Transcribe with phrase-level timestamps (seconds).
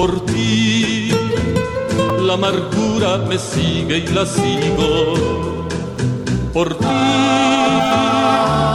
[0.00, 1.10] Por ti
[2.22, 5.68] la amargura me sigue y la sigo.
[6.54, 6.86] Por ti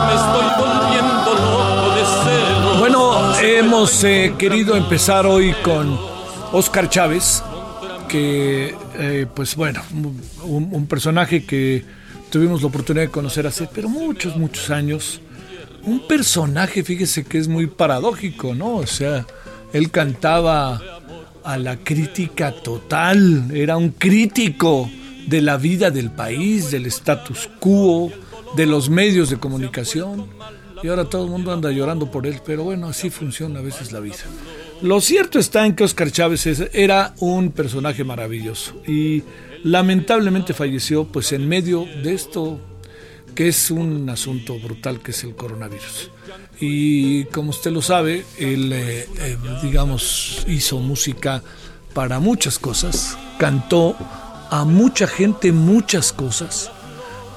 [0.05, 2.79] me estoy volviendo loco de celos.
[2.79, 5.97] Bueno, hemos eh, querido empezar hoy con
[6.51, 7.41] Oscar Chávez,
[8.07, 9.81] que, eh, pues bueno,
[10.43, 11.83] un, un personaje que
[12.29, 15.21] tuvimos la oportunidad de conocer hace, pero muchos, muchos años
[15.81, 18.75] un personaje, fíjese que es muy paradójico, ¿no?
[18.75, 19.25] O sea,
[19.73, 20.94] él cantaba
[21.45, 24.89] a la crítica total, era un crítico
[25.27, 28.11] de la vida del país, del status quo,
[28.55, 30.27] de los medios de comunicación.
[30.83, 33.91] Y ahora todo el mundo anda llorando por él, pero bueno, así funciona a veces
[33.91, 34.17] la vida.
[34.81, 39.23] Lo cierto está en que Oscar Chávez era un personaje maravilloso y
[39.63, 42.59] lamentablemente falleció pues en medio de esto
[43.35, 46.09] que es un asunto brutal que es el coronavirus.
[46.59, 51.43] Y como usted lo sabe, él, eh, eh, digamos, hizo música
[51.93, 53.95] para muchas cosas, cantó
[54.49, 56.71] a mucha gente muchas cosas,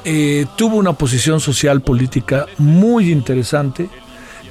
[0.04, 3.90] eh, tuvo una posición social política muy interesante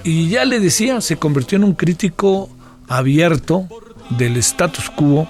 [0.03, 2.49] y ya le decía, se convirtió en un crítico
[2.89, 3.67] abierto
[4.09, 5.27] del status quo,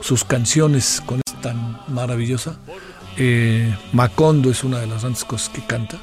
[0.00, 2.56] sus canciones con esta tan maravillosa
[3.18, 5.98] eh, Macondo es una de las grandes cosas que canta.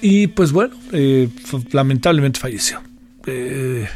[0.00, 1.28] Y pues bueno, eh,
[1.72, 2.80] lamentablemente falleció.
[3.26, 3.88] Eh,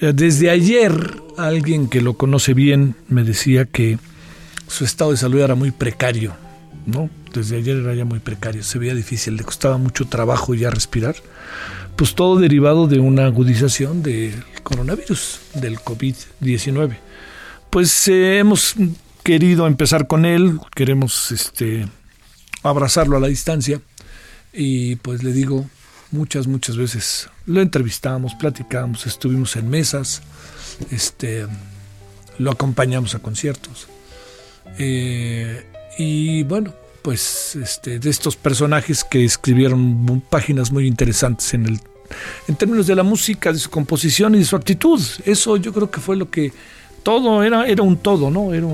[0.00, 3.98] desde ayer alguien que lo conoce bien me decía que
[4.66, 6.34] su estado de salud era muy precario,
[6.86, 7.10] ¿no?
[7.32, 11.16] Desde ayer era ya muy precario, se veía difícil, le costaba mucho trabajo ya respirar.
[11.96, 16.96] Pues todo derivado de una agudización del coronavirus, del COVID-19.
[17.70, 18.76] Pues hemos
[19.28, 21.86] querido empezar con él, queremos este
[22.62, 23.78] abrazarlo a la distancia
[24.54, 25.66] y pues le digo
[26.12, 30.22] muchas muchas veces lo entrevistamos, platicamos, estuvimos en mesas,
[30.90, 31.46] este
[32.38, 33.88] lo acompañamos a conciertos
[34.78, 35.62] eh,
[35.98, 36.72] y bueno
[37.02, 41.80] pues este de estos personajes que escribieron páginas muy interesantes en el
[42.48, 44.98] en términos de la música, de su composición y de su actitud.
[45.26, 46.54] Eso yo creo que fue lo que
[47.08, 48.52] todo era, era un todo, ¿no?
[48.52, 48.66] Era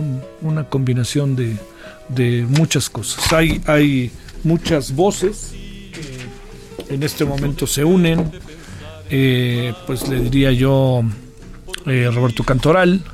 [0.42, 1.56] una combinación de,
[2.08, 3.32] de, muchas cosas.
[3.32, 4.10] Hay, hay
[4.42, 5.54] muchas voces
[6.88, 8.32] que en este momento se unen.
[9.08, 11.04] Eh, pues le diría yo
[11.86, 13.04] eh, Roberto Cantoral,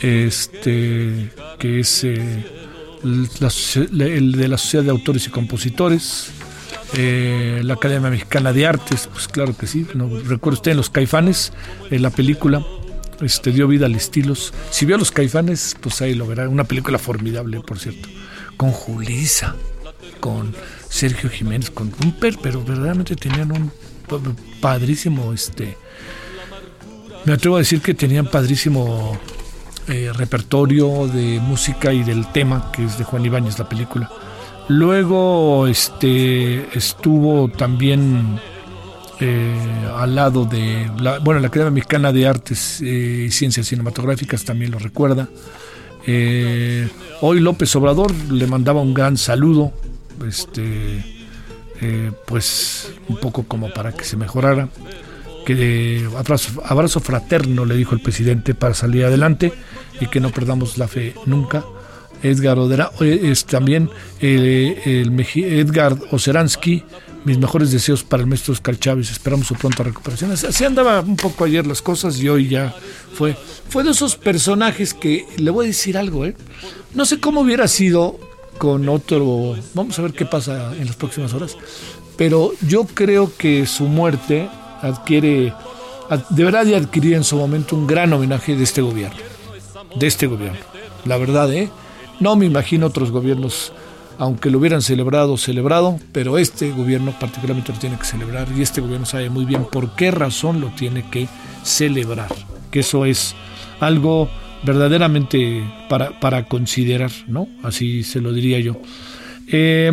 [0.00, 2.46] este, que es eh,
[3.04, 6.30] el de la Sociedad de Autores y Compositores.
[6.96, 11.52] la Academia Mexicana de Artes, pues claro que sí, no, recuerdo usted en Los Caifanes,
[11.90, 12.64] en la película,
[13.20, 14.52] este, dio vida al estilos.
[14.70, 16.48] Si vio a los caifanes, pues ahí lo verá.
[16.48, 18.08] Una película formidable, por cierto.
[18.56, 19.56] Con Julisa,
[20.20, 20.54] con
[20.88, 22.12] Sergio Jiménez, con un
[22.42, 23.72] pero verdaderamente tenían un
[24.60, 25.76] padrísimo, este.
[27.24, 29.18] Me atrevo a decir que tenían padrísimo
[29.88, 34.10] eh, repertorio de música y del tema, que es de Juan Ibáñez, la película.
[34.68, 38.38] Luego este, estuvo también
[39.20, 39.52] eh,
[39.96, 44.70] al lado de, la, bueno, la Academia Mexicana de Artes eh, y Ciencias Cinematográficas también
[44.70, 45.28] lo recuerda.
[46.06, 46.88] Eh,
[47.20, 49.72] hoy López Obrador le mandaba un gran saludo,
[50.26, 51.04] este,
[52.26, 54.68] pues un poco como para que se mejorara,
[55.44, 59.52] que abrazo, fraterno le dijo el presidente para salir adelante
[60.00, 61.64] y que no perdamos la fe nunca.
[62.22, 63.90] Edgar Odera, es también
[64.20, 66.84] el Edgar Oceransky
[67.28, 69.10] mis mejores deseos para el maestro Oscar Chávez.
[69.10, 70.32] Esperamos su pronta recuperación.
[70.32, 72.74] Así andaba un poco ayer las cosas y hoy ya
[73.12, 73.36] fue.
[73.68, 76.34] Fue de esos personajes que le voy a decir algo, ¿eh?
[76.94, 78.18] No sé cómo hubiera sido
[78.56, 79.56] con otro.
[79.74, 81.56] Vamos a ver qué pasa en las próximas horas.
[82.16, 84.48] Pero yo creo que su muerte
[84.80, 85.52] adquiere.
[86.30, 89.18] Deberá de adquirir en su momento un gran homenaje de este gobierno.
[89.96, 90.60] De este gobierno.
[91.04, 91.70] La verdad, ¿eh?
[92.20, 93.72] No me imagino otros gobiernos
[94.18, 98.80] aunque lo hubieran celebrado, celebrado, pero este gobierno particularmente lo tiene que celebrar y este
[98.80, 101.28] gobierno sabe muy bien por qué razón lo tiene que
[101.62, 102.28] celebrar,
[102.70, 103.34] que eso es
[103.80, 104.28] algo
[104.64, 107.48] verdaderamente para, para considerar, ¿no?
[107.62, 108.80] Así se lo diría yo.
[109.46, 109.92] Eh,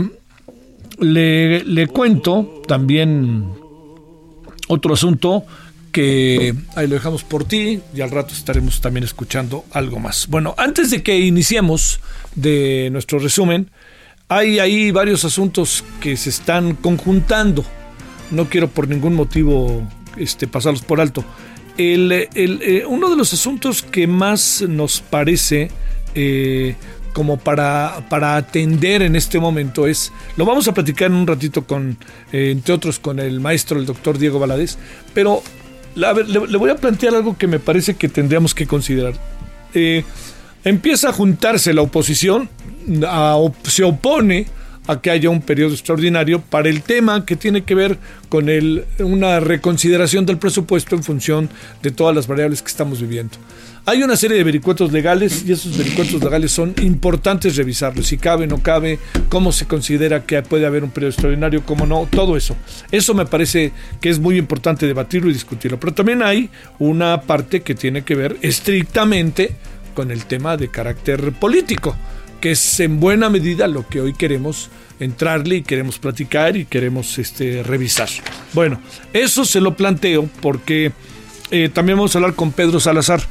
[1.00, 3.52] le, le cuento también
[4.68, 5.46] otro asunto
[5.92, 10.28] que ahí lo dejamos por ti y al rato estaremos también escuchando algo más.
[10.28, 12.02] Bueno, antes de que iniciemos
[12.36, 13.70] de nuestro resumen,
[14.28, 17.64] hay ahí varios asuntos que se están conjuntando.
[18.32, 19.88] No quiero por ningún motivo
[20.18, 21.24] este, pasarlos por alto.
[21.78, 25.70] El, eh, uno de los asuntos que más nos parece
[26.16, 26.76] eh,
[27.14, 31.66] como para, para, atender en este momento es, lo vamos a platicar en un ratito
[31.66, 31.98] con,
[32.32, 34.78] eh, entre otros, con el maestro, el doctor Diego Valadez,
[35.14, 35.44] pero
[35.96, 39.14] le, le, voy a plantear algo que me parece que tendríamos que considerar.
[40.66, 42.50] Empieza a juntarse la oposición,
[43.64, 44.48] se opone
[44.88, 47.98] a que haya un periodo extraordinario para el tema que tiene que ver
[48.30, 51.50] con el, una reconsideración del presupuesto en función
[51.82, 53.38] de todas las variables que estamos viviendo.
[53.88, 58.48] Hay una serie de vericuetos legales y esos vericuetos legales son importantes revisarlos, si cabe,
[58.48, 58.98] no cabe,
[59.30, 62.56] cómo se considera que puede haber un periodo extraordinario, cómo no, todo eso.
[62.92, 65.80] Eso me parece que es muy importante debatirlo y discutirlo.
[65.80, 69.56] Pero también hay una parte que tiene que ver estrictamente
[69.96, 71.96] con el tema de carácter político
[72.46, 74.70] que es en buena medida lo que hoy queremos
[75.00, 78.08] entrarle y queremos platicar y queremos este, revisar.
[78.54, 78.80] Bueno,
[79.14, 80.92] eso se lo planteo porque
[81.50, 83.22] eh, también vamos a hablar con Pedro Salazar,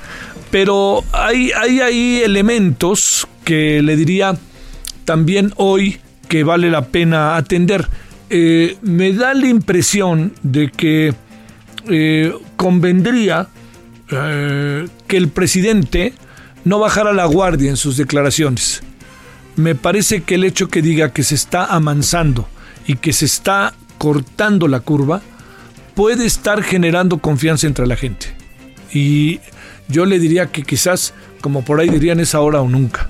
[0.51, 4.37] pero hay, hay ahí elementos que le diría
[5.05, 7.89] también hoy que vale la pena atender.
[8.31, 11.15] Eh, me da la impresión de que
[11.89, 13.49] eh, convendría
[14.09, 16.13] que el presidente
[16.65, 18.83] no bajara la guardia en sus declaraciones
[19.57, 22.49] me parece que el hecho que diga que se está amansando
[22.87, 25.23] y que se está cortando la curva
[25.95, 28.35] puede estar generando confianza entre la gente.
[28.93, 29.41] Y
[29.89, 33.09] yo le diría que quizás, como por ahí dirían, es ahora o nunca.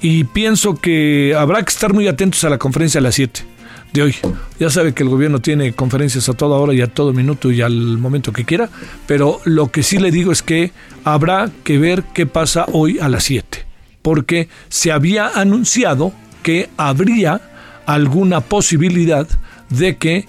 [0.00, 3.49] Y pienso que habrá que estar muy atentos a la conferencia a las 7
[3.92, 4.14] de hoy.
[4.58, 7.62] Ya sabe que el gobierno tiene conferencias a toda hora y a todo minuto y
[7.62, 8.68] al momento que quiera,
[9.06, 10.72] pero lo que sí le digo es que
[11.04, 13.70] habrá que ver qué pasa hoy a las 7
[14.02, 17.40] porque se había anunciado que habría
[17.86, 19.26] alguna posibilidad
[19.68, 20.26] de que,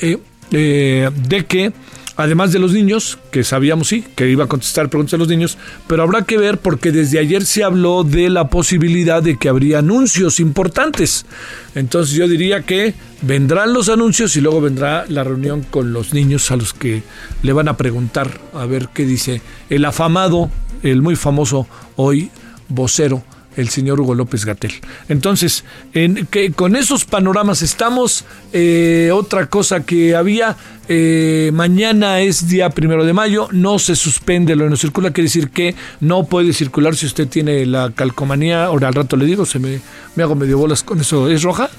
[0.00, 0.18] eh,
[0.50, 1.72] eh, de que
[2.16, 5.58] además de los niños, que sabíamos sí, que iba a contestar preguntas de los niños,
[5.86, 9.78] pero habrá que ver porque desde ayer se habló de la posibilidad de que habría
[9.78, 11.26] anuncios importantes.
[11.74, 16.50] Entonces yo diría que vendrán los anuncios y luego vendrá la reunión con los niños
[16.50, 17.02] a los que
[17.42, 19.40] le van a preguntar a ver qué dice
[19.70, 20.50] el afamado,
[20.82, 21.66] el muy famoso
[21.96, 22.30] hoy
[22.68, 23.22] vocero
[23.56, 24.72] el señor Hugo López Gatel.
[25.08, 28.24] Entonces, en, que, con esos panoramas estamos.
[28.52, 30.56] Eh, otra cosa que había,
[30.88, 35.28] eh, mañana es día primero de mayo, no se suspende lo que no circula, quiere
[35.28, 39.46] decir que no puede circular si usted tiene la calcomanía, ahora al rato le digo,
[39.46, 39.80] se me,
[40.16, 41.70] me hago medio bolas con eso, ¿es roja?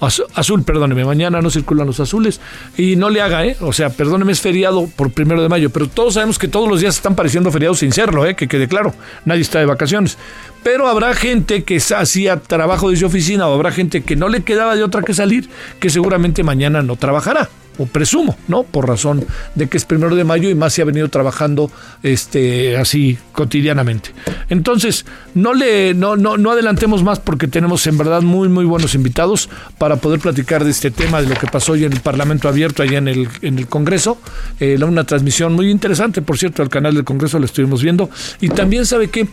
[0.00, 2.40] Azul, perdóneme, mañana no circulan los azules
[2.76, 3.56] y no le haga, ¿eh?
[3.60, 6.80] O sea, perdóneme, es feriado por primero de mayo, pero todos sabemos que todos los
[6.80, 8.36] días están pareciendo feriados sin serlo, ¿eh?
[8.36, 10.18] Que quede claro, nadie está de vacaciones.
[10.62, 14.76] Pero habrá gente que hacía trabajo desde oficina o habrá gente que no le quedaba
[14.76, 15.48] de otra que salir,
[15.80, 17.48] que seguramente mañana no trabajará
[17.78, 18.62] o presumo, ¿no?
[18.62, 21.70] Por razón de que es primero de mayo y más se ha venido trabajando
[22.02, 24.10] este así cotidianamente.
[24.48, 25.04] Entonces,
[25.34, 29.48] no le no, no, no adelantemos más porque tenemos en verdad muy muy buenos invitados
[29.78, 32.82] para poder platicar de este tema, de lo que pasó hoy en el Parlamento abierto
[32.82, 34.18] allá en el, en el Congreso.
[34.58, 38.08] Eh, una transmisión muy interesante, por cierto, al canal del Congreso lo estuvimos viendo.
[38.40, 39.26] Y también sabe que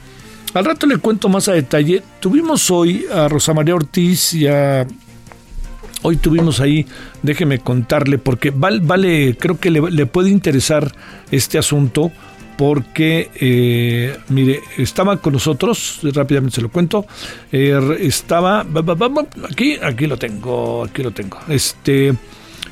[0.54, 2.04] al rato le cuento más a detalle.
[2.20, 4.86] Tuvimos hoy a Rosa María Ortiz y a
[6.04, 6.86] Hoy tuvimos ahí,
[7.22, 10.92] déjeme contarle, porque vale, vale creo que le, puede interesar
[11.32, 12.12] este asunto
[12.58, 17.06] porque, eh, mire, estaba con nosotros, rápidamente se lo cuento,
[17.52, 18.66] eh, estaba,
[19.50, 22.14] aquí, aquí lo tengo, aquí lo tengo, este,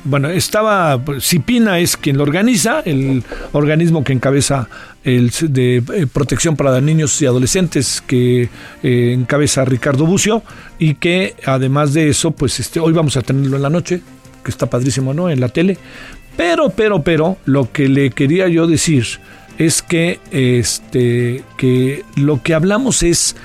[0.04, 4.68] bueno, estaba, Cipina es quien lo organiza, el organismo que encabeza
[5.04, 8.48] el de eh, protección para niños y adolescentes que
[8.82, 10.42] encabeza Ricardo Bucio
[10.78, 14.02] y que además de eso, pues este, hoy vamos a tenerlo en la noche,
[14.44, 15.30] que está padrísimo, ¿no?
[15.30, 15.78] En la tele.
[16.36, 19.06] Pero, pero, pero, lo que le quería yo decir
[19.58, 23.36] es que, este, que lo que hablamos es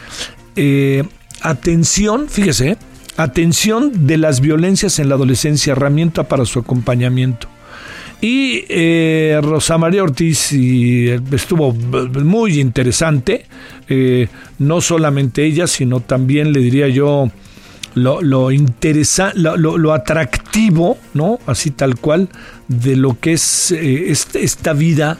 [0.55, 1.03] eh,
[1.41, 2.77] atención, fíjese,
[3.17, 7.47] atención de las violencias en la adolescencia, herramienta para su acompañamiento.
[8.21, 13.45] Y eh, Rosa María Ortiz y estuvo muy interesante,
[13.89, 17.29] eh, no solamente ella, sino también le diría yo
[17.93, 21.39] lo, lo, lo, lo, atractivo, ¿no?
[21.45, 22.29] Así tal cual,
[22.67, 25.19] de lo que es esta vida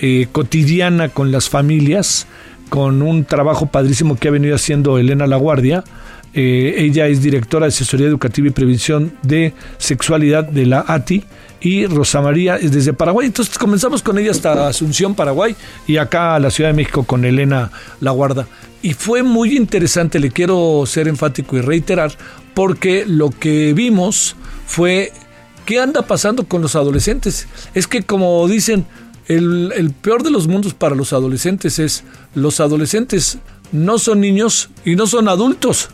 [0.00, 2.26] eh, cotidiana con las familias,
[2.68, 5.84] con un trabajo padrísimo que ha venido haciendo Elena Laguardia.
[6.32, 11.24] Eh, ella es directora de Asesoría Educativa y Prevención de Sexualidad de la ATI
[11.60, 13.26] y Rosa María es desde Paraguay.
[13.26, 15.54] Entonces comenzamos con ella hasta Asunción, Paraguay
[15.86, 17.70] y acá a la Ciudad de México con Elena
[18.00, 18.46] Laguarda.
[18.82, 22.12] Y fue muy interesante, le quiero ser enfático y reiterar,
[22.54, 25.12] porque lo que vimos fue
[25.66, 27.46] qué anda pasando con los adolescentes.
[27.74, 28.86] Es que como dicen,
[29.26, 33.38] el, peor de los mundos para los adolescentes es los adolescentes
[33.70, 35.90] no son niños y no son adultos.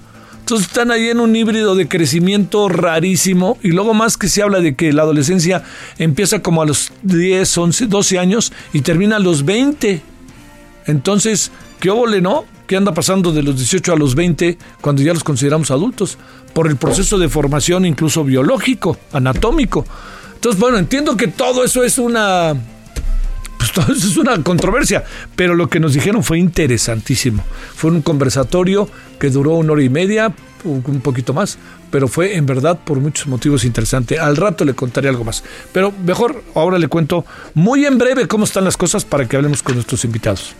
[0.46, 4.60] Entonces están ahí en un híbrido de crecimiento rarísimo y luego más que se habla
[4.60, 5.64] de que la adolescencia
[5.98, 10.00] empieza como a los 10, 11, 12 años y termina a los 20.
[10.86, 11.50] Entonces,
[11.80, 12.44] ¿qué óvole, no?
[12.68, 16.16] ¿Qué anda pasando de los 18 a los 20 cuando ya los consideramos adultos?
[16.54, 19.84] Por el proceso de formación incluso biológico, anatómico.
[20.36, 22.54] Entonces, bueno, entiendo que todo eso es una
[23.92, 25.04] eso es una controversia,
[25.34, 27.44] pero lo que nos dijeron fue interesantísimo.
[27.74, 30.32] Fue un conversatorio que duró una hora y media,
[30.64, 31.58] un poquito más,
[31.90, 34.18] pero fue en verdad por muchos motivos interesante.
[34.18, 38.44] Al rato le contaré algo más, pero mejor ahora le cuento muy en breve cómo
[38.44, 40.54] están las cosas para que hablemos con nuestros invitados.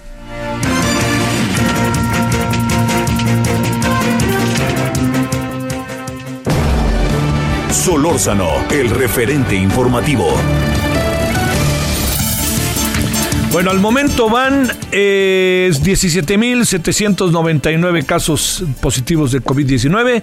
[7.71, 10.35] Solórzano, el referente informativo.
[13.57, 20.23] Bueno, al momento van eh, 17.799 casos positivos de COVID-19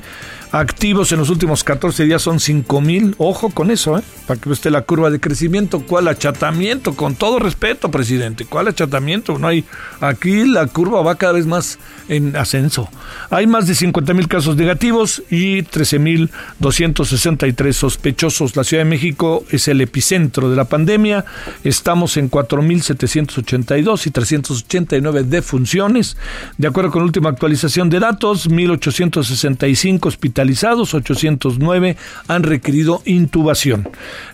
[0.53, 3.15] activos en los últimos 14 días son 5 mil.
[3.17, 4.03] Ojo con eso, ¿eh?
[4.27, 5.79] Para que usted la curva de crecimiento.
[5.79, 6.95] ¿Cuál achatamiento?
[6.95, 8.45] Con todo respeto, presidente.
[8.45, 9.39] ¿Cuál achatamiento?
[9.39, 9.65] No hay.
[9.99, 12.87] Aquí la curva va cada vez más en ascenso.
[13.31, 16.29] Hay más de 50 mil casos negativos y 13 mil
[16.59, 18.55] 263 sospechosos.
[18.55, 21.25] La Ciudad de México es el epicentro de la pandemia.
[21.63, 26.15] Estamos en 4.782 y 389 defunciones.
[26.59, 30.09] De acuerdo con la última actualización de datos, 1.865
[30.49, 31.97] hospitales 809
[32.27, 33.89] han requerido intubación.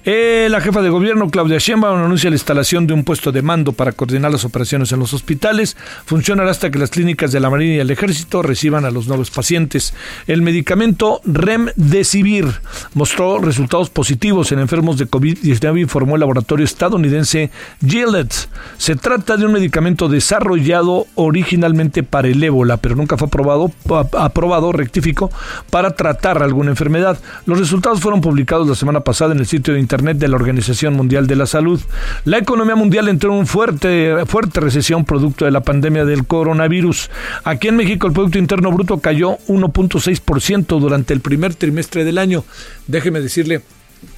[0.05, 3.73] Eh, la jefa de gobierno, Claudia Sheinbaum, anuncia la instalación de un puesto de mando
[3.73, 5.77] para coordinar las operaciones en los hospitales.
[6.05, 9.31] Funcionará hasta que las clínicas de la Marina y el Ejército reciban a los nuevos
[9.31, 9.93] pacientes.
[10.27, 12.45] El medicamento Remdesivir
[12.93, 17.51] mostró resultados positivos en enfermos de COVID-19, informó el laboratorio estadounidense
[17.85, 18.29] Gilead.
[18.77, 23.71] Se trata de un medicamento desarrollado originalmente para el ébola, pero nunca fue aprobado,
[24.17, 25.31] aprobado rectifico,
[25.69, 27.19] para tratar alguna enfermedad.
[27.45, 30.93] Los resultados fueron publicados la semana pasada en el sitio de internet de la Organización
[30.93, 31.81] Mundial de la Salud.
[32.23, 37.11] La economía mundial entró en una fuerte, fuerte recesión producto de la pandemia del coronavirus.
[37.43, 42.45] Aquí en México el Producto Interno Bruto cayó 1.6% durante el primer trimestre del año.
[42.87, 43.61] Déjeme decirle,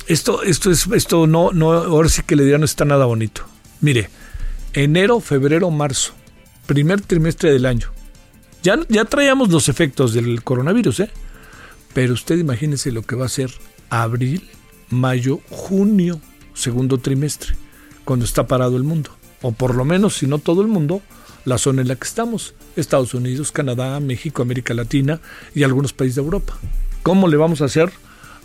[0.05, 3.41] esto, esto, es, esto no, no, ahora sí que le dirán no está nada bonito.
[3.79, 4.11] Mire,
[4.73, 6.13] enero, febrero, marzo,
[6.67, 7.87] primer trimestre del año.
[8.61, 11.09] Ya, ya traíamos los efectos del coronavirus, ¿eh?
[11.93, 13.51] Pero usted imagínese lo que va a ser
[13.89, 14.49] abril,
[14.89, 16.19] mayo, junio,
[16.53, 17.55] segundo trimestre,
[18.05, 19.11] cuando está parado el mundo.
[19.41, 21.01] O por lo menos, si no todo el mundo,
[21.45, 22.53] la zona en la que estamos.
[22.75, 25.19] Estados Unidos, Canadá, México, América Latina
[25.53, 26.53] y algunos países de Europa.
[27.03, 27.91] ¿Cómo le vamos a hacer?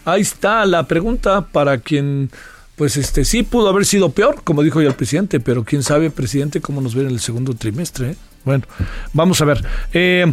[0.04, 2.30] Ahí está la pregunta para quien,
[2.76, 6.10] pues este, sí pudo haber sido peor, como dijo ya el presidente, pero quién sabe,
[6.10, 8.12] presidente, cómo nos ve en el segundo trimestre.
[8.12, 8.16] ¿eh?
[8.44, 8.64] Bueno,
[9.12, 9.64] vamos a ver.
[9.92, 10.32] Eh,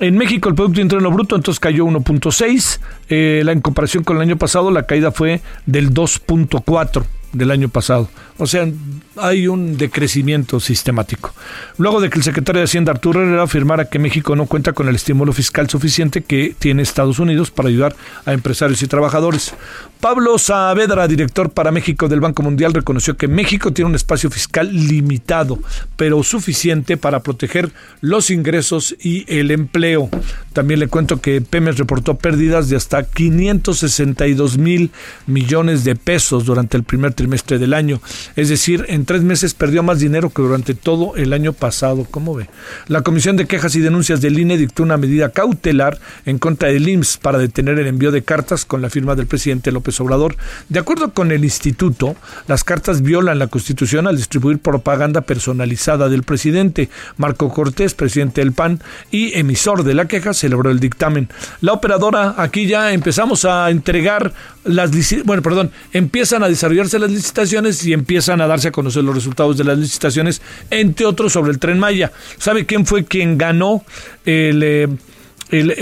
[0.00, 4.36] en México el Producto Interno Bruto entonces cayó 1.6, eh, en comparación con el año
[4.36, 7.04] pasado la caída fue del 2.4.
[7.32, 8.08] del año pasado.
[8.38, 8.68] O sea,
[9.16, 11.34] hay un decrecimiento sistemático.
[11.78, 14.88] Luego de que el secretario de Hacienda Arturo Herrera afirmara que México no cuenta con
[14.88, 19.54] el estímulo fiscal suficiente que tiene Estados Unidos para ayudar a empresarios y trabajadores.
[20.00, 24.68] Pablo Saavedra, director para México del Banco Mundial, reconoció que México tiene un espacio fiscal
[24.72, 25.60] limitado,
[25.96, 27.70] pero suficiente para proteger
[28.00, 30.08] los ingresos y el empleo.
[30.52, 34.90] También le cuento que Pemex reportó pérdidas de hasta 562 mil
[35.26, 37.21] millones de pesos durante el primer trimestre
[37.58, 38.00] del año.
[38.36, 42.06] Es decir, en tres meses perdió más dinero que durante todo el año pasado.
[42.10, 42.48] ¿Cómo ve?
[42.88, 46.88] La Comisión de Quejas y Denuncias del INE dictó una medida cautelar en contra del
[46.88, 50.36] IMSS para detener el envío de cartas con la firma del presidente López Obrador.
[50.68, 52.16] De acuerdo con el instituto,
[52.48, 56.88] las cartas violan la Constitución al distribuir propaganda personalizada del presidente.
[57.16, 61.28] Marco Cortés, presidente del PAN y emisor de la queja, celebró el dictamen.
[61.60, 64.32] La operadora, aquí ya empezamos a entregar
[64.64, 64.90] las
[65.24, 69.56] bueno, perdón, empiezan a desarrollarse las licitaciones y empiezan a darse a conocer los resultados
[69.56, 72.12] de las licitaciones, entre otros sobre el tren Maya.
[72.38, 73.84] ¿Sabe quién fue quien ganó
[74.24, 74.88] el, eh,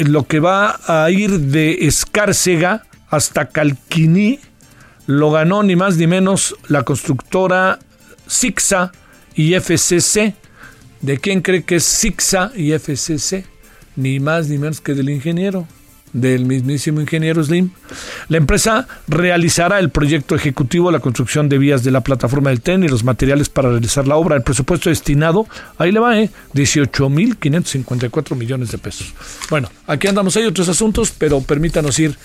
[0.06, 4.40] lo que va a ir de Escárcega hasta Calquiní?
[5.06, 7.78] Lo ganó ni más ni menos la constructora
[8.26, 8.92] Sixa
[9.34, 10.34] y FCC.
[11.00, 13.46] ¿De quién cree que es Sixa y FCC?
[13.96, 15.66] Ni más ni menos que del ingeniero
[16.12, 17.70] del mismísimo ingeniero Slim.
[18.28, 22.84] La empresa realizará el proyecto ejecutivo, la construcción de vías de la plataforma del tren
[22.84, 24.36] y los materiales para realizar la obra.
[24.36, 25.46] El presupuesto destinado,
[25.78, 26.30] ahí le va, ¿eh?
[26.54, 29.12] 18.554 millones de pesos.
[29.48, 32.16] Bueno, aquí andamos, hay otros asuntos, pero permítanos ir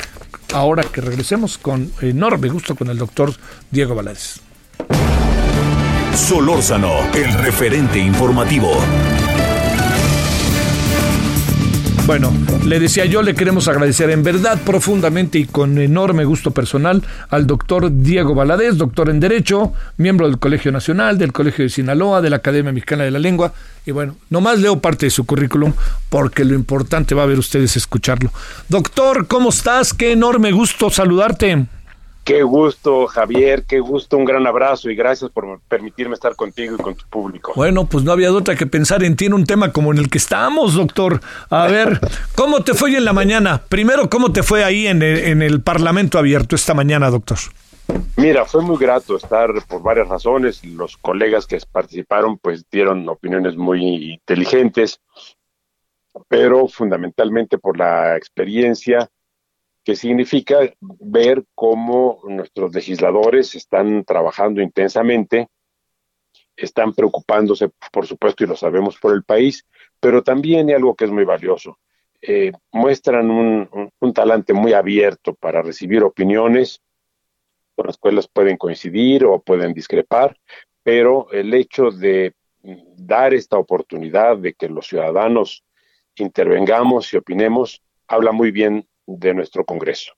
[0.54, 3.34] ahora que regresemos con enorme gusto con el doctor
[3.72, 4.40] Diego Valadez.
[6.16, 8.72] Solórzano, el referente informativo.
[12.06, 12.32] Bueno,
[12.68, 17.48] le decía yo, le queremos agradecer en verdad profundamente y con enorme gusto personal al
[17.48, 22.30] doctor Diego Valadez, doctor en Derecho, miembro del Colegio Nacional, del Colegio de Sinaloa, de
[22.30, 23.54] la Academia Mexicana de la Lengua.
[23.88, 25.74] Y bueno, nomás leo parte de su currículum
[26.10, 28.32] porque lo importante va a ver ustedes escucharlo.
[28.70, 29.92] Doctor, ¿cómo estás?
[29.92, 31.66] Qué enorme gusto saludarte.
[32.26, 36.82] Qué gusto, Javier, qué gusto, un gran abrazo y gracias por permitirme estar contigo y
[36.82, 37.54] con tu público.
[37.56, 40.10] Bueno, pues no había otra que pensar en ti en un tema como en el
[40.10, 41.22] que estamos, doctor.
[41.52, 42.00] A ver,
[42.36, 43.62] ¿cómo te fue en la mañana?
[43.70, 47.38] Primero, ¿cómo te fue ahí en el, en el Parlamento abierto esta mañana, doctor?
[48.18, 50.66] Mira, fue muy grato estar por varias razones.
[50.66, 55.00] Los colegas que participaron pues dieron opiniones muy inteligentes,
[56.28, 59.12] pero fundamentalmente por la experiencia
[59.86, 65.48] que significa ver cómo nuestros legisladores están trabajando intensamente,
[66.58, 69.64] están preocupándose, por supuesto, y lo sabemos por el país,
[70.00, 71.78] pero también hay algo que es muy valioso.
[72.20, 76.82] Eh, muestran un, un, talante muy abierto para recibir opiniones
[77.76, 80.36] con las cuales pueden coincidir o pueden discrepar,
[80.82, 82.34] pero el hecho de
[82.98, 85.64] dar esta oportunidad de que los ciudadanos
[86.16, 90.14] intervengamos y opinemos habla muy bien de nuestro Congreso.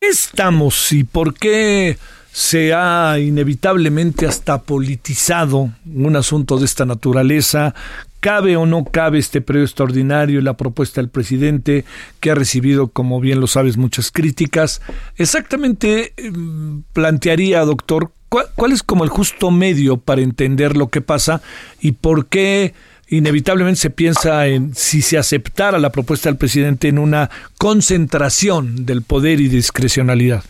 [0.00, 1.96] Estamos y por qué
[2.32, 7.74] se ha inevitablemente hasta politizado un asunto de esta naturaleza.
[8.20, 11.84] ¿Cabe o no cabe este periodo extraordinario y la propuesta del presidente
[12.20, 14.80] que ha recibido, como bien lo sabes, muchas críticas?
[15.16, 21.42] Exactamente em, plantearía, doctor, ¿cuál, es como el justo medio para entender lo que pasa
[21.80, 22.74] y por qué
[23.12, 29.02] inevitablemente se piensa en si se aceptara la propuesta del presidente en una concentración del
[29.02, 30.42] poder y discrecionalidad.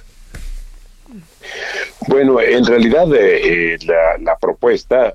[2.06, 3.78] Bueno, en realidad eh, eh,
[4.20, 5.14] la, propuesta,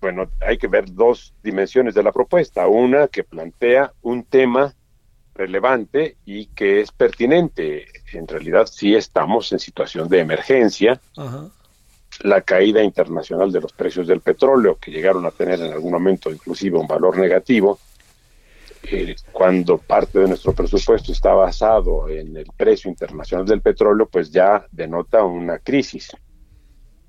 [0.00, 2.66] bueno, hay que ver dos dimensiones de la propuesta.
[2.66, 4.74] Una que plantea un tema
[5.34, 7.84] relevante y que es pertinente.
[8.14, 10.98] En realidad sí estamos en situación de emergencia.
[11.16, 11.50] Ajá
[12.22, 16.30] la caída internacional de los precios del petróleo, que llegaron a tener en algún momento
[16.30, 17.78] inclusive un valor negativo,
[18.88, 24.30] eh, cuando parte de nuestro presupuesto está basado en el precio internacional del petróleo, pues
[24.30, 26.12] ya denota una crisis.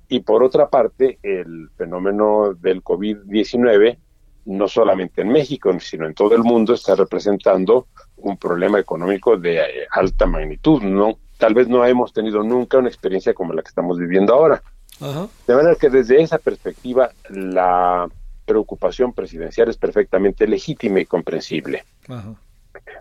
[0.08, 3.98] Y por otra parte, el fenómeno del COVID-19,
[4.46, 9.58] no solamente en México, sino en todo el mundo, está representando un problema económico de
[9.58, 10.82] eh, alta magnitud.
[10.82, 14.62] No, tal vez no hemos tenido nunca una experiencia como la que estamos viviendo ahora.
[15.00, 18.08] De manera que desde esa perspectiva la
[18.44, 21.84] preocupación presidencial es perfectamente legítima y comprensible.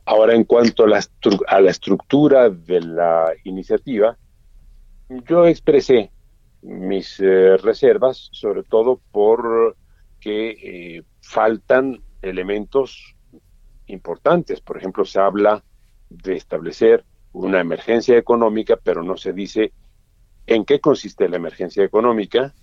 [0.05, 1.03] Ahora, en cuanto a la,
[1.47, 4.17] a la estructura de la iniciativa,
[5.09, 6.11] yo expresé
[6.61, 9.75] mis eh, reservas, sobre todo por
[10.19, 13.15] que eh, faltan elementos
[13.87, 14.59] importantes.
[14.61, 15.63] Por ejemplo, se habla
[16.09, 19.71] de establecer una emergencia económica, pero no se dice
[20.47, 22.53] en qué consiste la emergencia económica,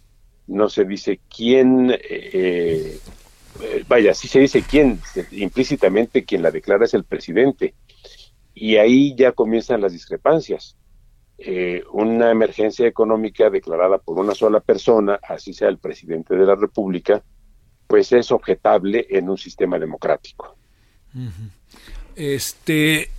[0.46, 2.98] no se dice quién, eh,
[3.60, 7.74] eh, vaya, sí se dice quién, implícitamente quien la declara es el presidente.
[8.54, 10.76] Y ahí ya comienzan las discrepancias.
[11.36, 16.54] Eh, una emergencia económica declarada por una sola persona, así sea el presidente de la
[16.54, 17.22] República,
[17.86, 20.56] pues es objetable en un sistema democrático.
[22.16, 23.10] Este,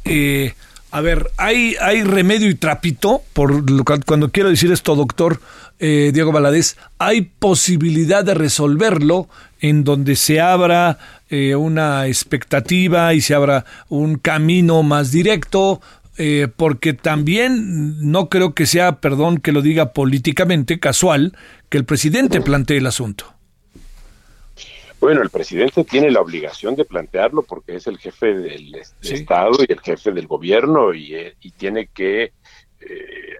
[0.95, 5.41] a ver, hay, hay remedio y trapito, por lo cuando quiero decir esto, doctor
[5.77, 9.27] eh, Diego Valadez, hay posibilidad de resolverlo
[9.59, 10.97] en donde se abra
[11.29, 15.81] eh, una expectativa y se abra un camino más directo,
[16.17, 21.83] eh, porque también no creo que sea, perdón que lo diga políticamente, casual, que el
[21.83, 23.34] presidente plantee el asunto.
[25.05, 29.71] Bueno, el presidente tiene la obligación de plantearlo porque es el jefe del Estado y
[29.71, 32.33] el jefe del gobierno y, eh, tiene que
[32.79, 33.35] eh,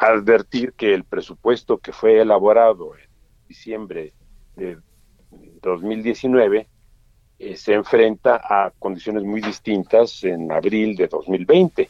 [0.00, 3.08] advertir que el presupuesto que fue elaborado en
[3.46, 4.12] diciembre
[4.56, 4.78] de
[5.62, 6.66] 2019
[7.38, 11.88] eh, se enfrenta a condiciones muy distintas en abril de 2020.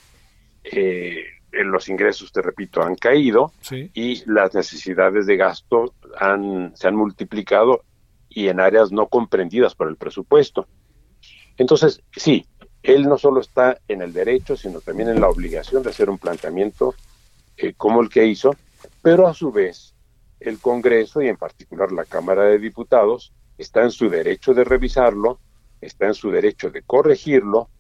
[0.65, 3.55] Eh, los ingresos, te repito, han caído
[3.95, 7.86] y las necesidades de gasto han, se han multiplicado
[8.37, 10.66] y en áreas no comprendidas por el presupuesto.
[11.57, 12.46] Entonces, sí,
[12.83, 16.18] él no solo está en el derecho, sino también en la obligación de hacer un
[16.18, 16.94] planteamiento
[17.57, 18.55] eh, como el que hizo,
[19.01, 19.94] pero a su vez
[20.38, 25.40] el Congreso y en particular la Cámara de Diputados está en su derecho de revisarlo,
[25.81, 27.70] está en su derecho de corregirlo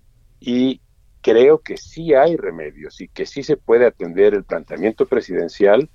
[0.40, 0.80] y
[1.20, 5.90] creo que sí hay remedios y que sí se puede atender el planteamiento presidencial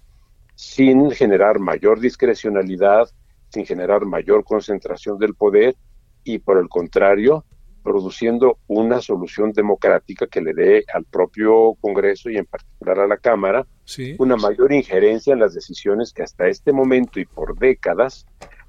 [0.54, 3.10] sin generar mayor discrecionalidad,
[3.52, 5.76] sin generar mayor concentración del poder
[6.24, 7.46] y por el contrario,
[7.84, 13.18] produciendo una solución democrática que le dé al propio Congreso y en particular a la
[13.18, 13.66] Cámara
[14.20, 18.26] una mayor injerencia en las decisiones que hasta este momento y por décadas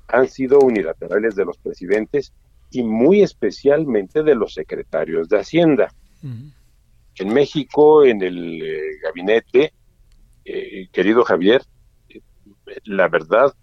[0.08, 2.32] han sido unilaterales de los presidentes
[2.70, 5.94] y muy especialmente de los secretarios de Hacienda.
[6.22, 9.74] En México, en el eh, gabinete,
[10.44, 11.62] eh, querido Javier,
[12.84, 13.54] la verdad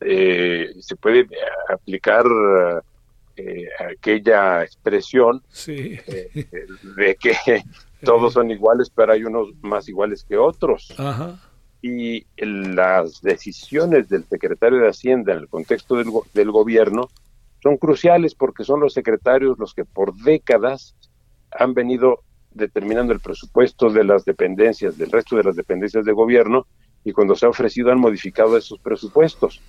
[0.00, 1.26] eh, se puede
[1.68, 2.24] aplicar
[3.78, 7.34] aquella expresión de que
[8.02, 10.94] todos son iguales, pero hay unos más iguales que otros.
[11.82, 17.10] Y las decisiones del secretario de Hacienda en el contexto del, del gobierno
[17.62, 20.94] son cruciales porque son los secretarios los que por décadas
[21.50, 26.66] han venido determinando el presupuesto de las dependencias, del resto de las dependencias de gobierno,
[27.04, 29.60] y cuando se ha ofrecido han modificado esos presupuestos.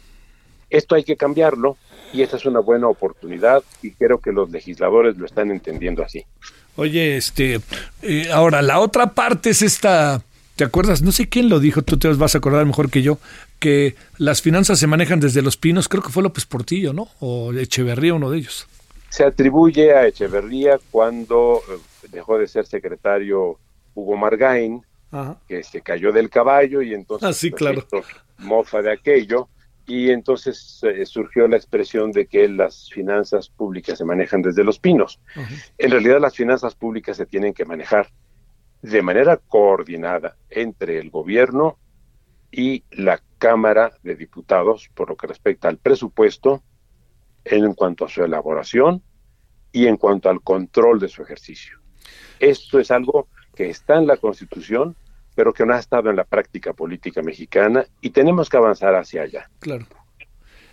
[0.70, 1.78] Esto hay que cambiarlo
[2.14, 6.26] y esta es una buena oportunidad y creo que los legisladores lo están entendiendo así.
[6.76, 7.60] Oye, este,
[8.02, 10.22] eh, ahora la otra parte es esta
[10.58, 11.04] ¿Te acuerdas?
[11.04, 13.20] No sé quién lo dijo, tú te vas a acordar mejor que yo,
[13.60, 17.10] que las finanzas se manejan desde los pinos, creo que fue López Portillo, ¿no?
[17.20, 18.68] O Echeverría, uno de ellos.
[19.10, 23.60] Se atribuye a Echeverría cuando eh, dejó de ser secretario
[23.94, 24.82] Hugo Margain,
[25.48, 27.86] que se cayó del caballo y entonces ah, sí, claro.
[28.40, 29.50] mofa de aquello,
[29.88, 34.80] y entonces eh, surgió la expresión de que las finanzas públicas se manejan desde los
[34.80, 35.22] pinos.
[35.78, 38.10] En realidad las finanzas públicas se tienen que manejar
[38.82, 41.80] de manera coordinada entre el gobierno
[42.52, 46.64] y la Cámara de Diputados por lo que respecta al presupuesto
[47.46, 49.02] en cuanto a su elaboración
[49.72, 51.80] y en cuanto al control de su ejercicio.
[52.40, 54.98] Esto es algo que está en la Constitución,
[55.38, 59.22] pero que no ha estado en la práctica política mexicana y tenemos que avanzar hacia
[59.22, 59.48] allá.
[59.60, 59.86] Claro.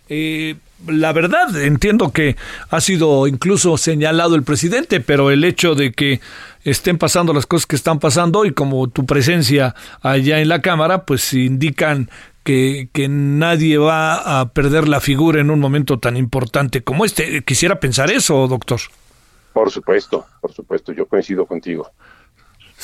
[0.09, 0.55] Eh,
[0.87, 2.35] la verdad, entiendo que
[2.71, 6.19] ha sido incluso señalado el presidente, pero el hecho de que
[6.63, 11.05] estén pasando las cosas que están pasando y como tu presencia allá en la Cámara,
[11.05, 12.09] pues indican
[12.43, 17.43] que, que, nadie va a perder la figura en un momento tan importante como este.
[17.43, 18.79] Quisiera pensar eso, doctor.
[19.53, 21.91] Por supuesto, por supuesto, yo coincido contigo.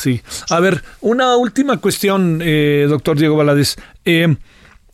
[0.01, 0.19] Sí.
[0.49, 3.75] A ver, una última cuestión, eh, doctor Diego Valadez.
[4.03, 4.35] Eh,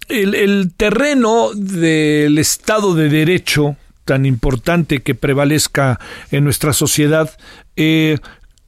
[0.09, 5.97] el, terreno del Estado de Derecho tan importante que prevalezca
[6.29, 7.37] en nuestra sociedad,
[7.77, 8.17] eh,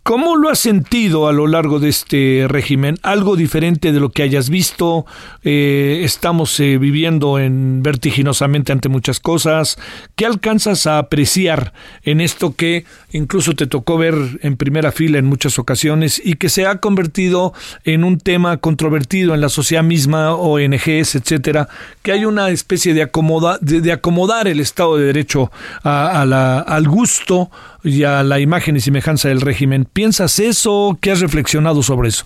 [0.09, 2.97] ¿Cómo lo has sentido a lo largo de este régimen?
[3.03, 5.05] ¿Algo diferente de lo que hayas visto?
[5.43, 9.77] Eh, estamos eh, viviendo en vertiginosamente ante muchas cosas.
[10.15, 15.27] ¿Qué alcanzas a apreciar en esto que incluso te tocó ver en primera fila en
[15.27, 20.33] muchas ocasiones y que se ha convertido en un tema controvertido en la sociedad misma,
[20.33, 21.69] ONGs, etcétera?
[22.01, 25.51] Que hay una especie de, acomoda, de, acomodar el Estado de Derecho
[25.83, 26.23] a,
[26.63, 27.51] al gusto
[27.83, 29.85] y a la imagen y semejanza del régimen.
[29.85, 30.97] ¿Piensas eso?
[31.01, 32.25] ¿Qué has reflexionado sobre eso?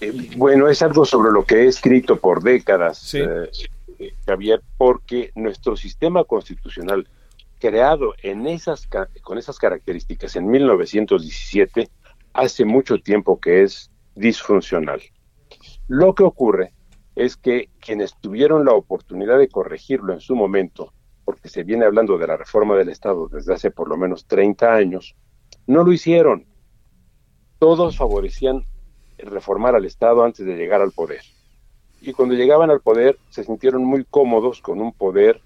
[0.00, 3.50] Eh, bueno, es algo sobre lo que he escrito por décadas, eh,
[4.26, 7.06] Javier, porque nuestro sistema constitucional,
[7.60, 8.88] creado en esas,
[9.22, 11.88] con esas características en 1917,
[12.32, 15.00] hace mucho tiempo que es disfuncional.
[15.88, 16.72] Lo que ocurre
[17.14, 20.92] es que quienes tuvieron la oportunidad de corregirlo en su momento,
[21.24, 24.74] porque se viene hablando de la reforma del Estado desde hace por lo menos 30
[24.74, 25.14] años,
[25.66, 26.46] no lo hicieron.
[27.58, 28.66] Todos favorecían
[29.18, 31.22] reformar al Estado antes de llegar al poder.
[32.00, 35.40] Y cuando llegaban al poder se sintieron muy cómodos con un poder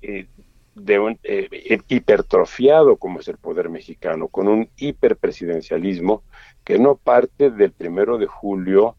[0.00, 0.26] eh,
[0.74, 1.48] de un, eh,
[1.88, 6.22] hipertrofiado como es el poder mexicano, con un hiperpresidencialismo
[6.64, 8.96] que no parte del primero de julio,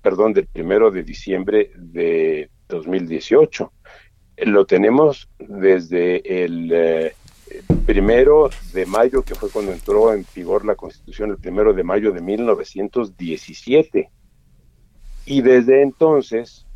[0.00, 3.72] perdón, del primero de diciembre de 2018.
[4.44, 7.14] Lo tenemos desde el eh,
[7.86, 12.12] primero de mayo, que fue cuando entró en vigor la Constitución, el primero de mayo
[12.12, 14.10] de 1917.
[15.26, 16.66] Y desde entonces,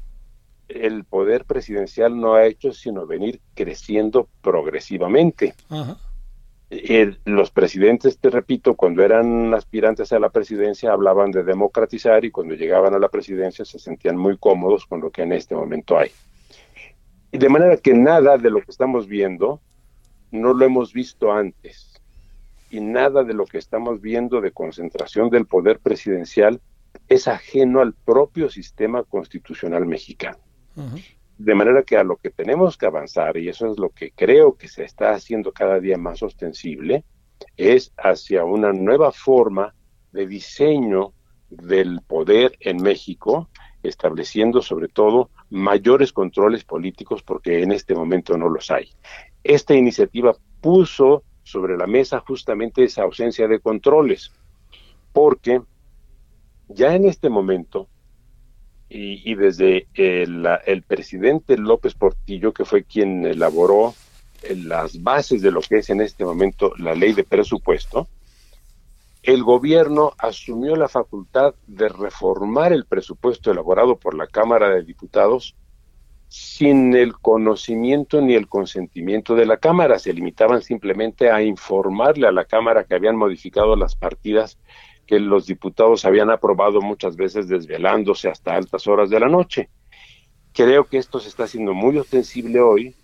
[0.69, 5.55] el poder presidencial no ha hecho sino venir creciendo progresivamente.
[7.25, 12.55] los presidentes, te repito, cuando eran aspirantes a la presidencia hablaban de democratizar y cuando
[12.55, 16.11] llegaban a la presidencia se sentían muy cómodos con lo que en este momento hay.
[17.33, 19.61] Y de manera que nada de lo que estamos viendo
[20.31, 21.99] no lo hemos visto antes.
[22.71, 26.61] Y nada de lo que estamos viendo de concentración del poder presidencial
[27.09, 30.39] es ajeno al propio sistema constitucional mexicano.
[31.39, 34.57] De manera que a lo que tenemos que avanzar, y eso es lo que creo
[34.57, 37.03] que se está haciendo cada día más ostensible,
[37.57, 39.75] es hacia una nueva forma
[40.13, 41.13] de diseño
[41.49, 43.49] del poder en México,
[43.83, 48.89] estableciendo sobre todo mayores controles políticos porque en este momento no los hay.
[49.45, 54.33] Esta iniciativa puso sobre la mesa justamente esa ausencia de controles,
[55.13, 55.61] porque
[56.69, 57.87] ya en este momento,
[58.89, 63.95] y, desde el, el, presidente López Portillo, que fue quien elaboró
[64.43, 68.09] eh, las bases de lo que es en este momento la ley de presupuesto,
[69.23, 75.55] el gobierno asumió la facultad de reformar el presupuesto elaborado por la Cámara de Diputados
[76.29, 79.99] sin el conocimiento ni el consentimiento de la Cámara.
[79.99, 84.59] Se limitaban simplemente a informarle a la Cámara que habían modificado las partidas
[85.07, 89.69] que los diputados habían aprobado muchas veces desvelándose hasta altas horas de la noche.
[90.53, 92.97] Creo que esto se está haciendo muy ostensible hoy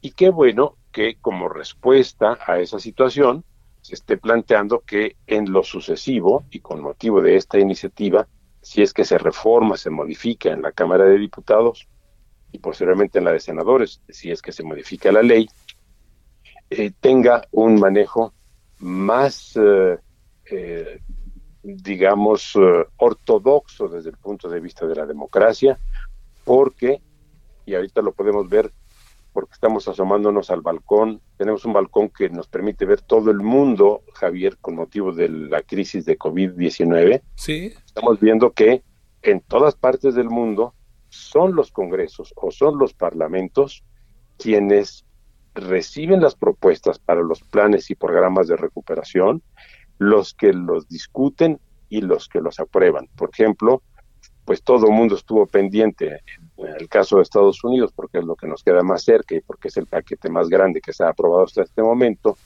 [0.00, 3.44] y qué bueno que como respuesta a esa situación
[3.84, 8.26] se esté planteando que en lo sucesivo y con motivo de esta iniciativa,
[8.62, 11.86] si es que se reforma, se modifica en la Cámara de Diputados
[12.50, 15.50] y posteriormente en la de senadores, si es que se modifica la ley,
[16.70, 18.32] eh, tenga un manejo
[18.78, 19.98] más eh,
[20.50, 21.00] eh,
[21.62, 22.58] digamos,
[22.96, 25.78] ortodoxo desde el punto de vista de la democracia,
[26.42, 27.02] porque,
[27.66, 28.72] y ahorita lo podemos ver
[29.34, 34.04] porque estamos asomándonos al balcón, tenemos un balcón que nos permite ver todo el mundo,
[34.14, 37.20] Javier, con motivo de la crisis de COVID-19.
[37.34, 37.74] Sí.
[37.84, 38.84] Estamos viendo que
[39.22, 40.72] en todas partes del mundo
[41.08, 43.84] son los congresos o son los parlamentos
[44.38, 45.04] quienes
[45.54, 49.42] reciben las propuestas para los planes y programas de recuperación,
[49.98, 53.08] los que los discuten y los que los aprueban.
[53.16, 53.82] Por ejemplo,
[54.44, 56.20] pues todo el mundo estuvo pendiente
[56.56, 59.40] en el caso de Estados Unidos, porque es lo que nos queda más cerca y
[59.40, 62.36] porque es el paquete más grande que se ha aprobado hasta este momento,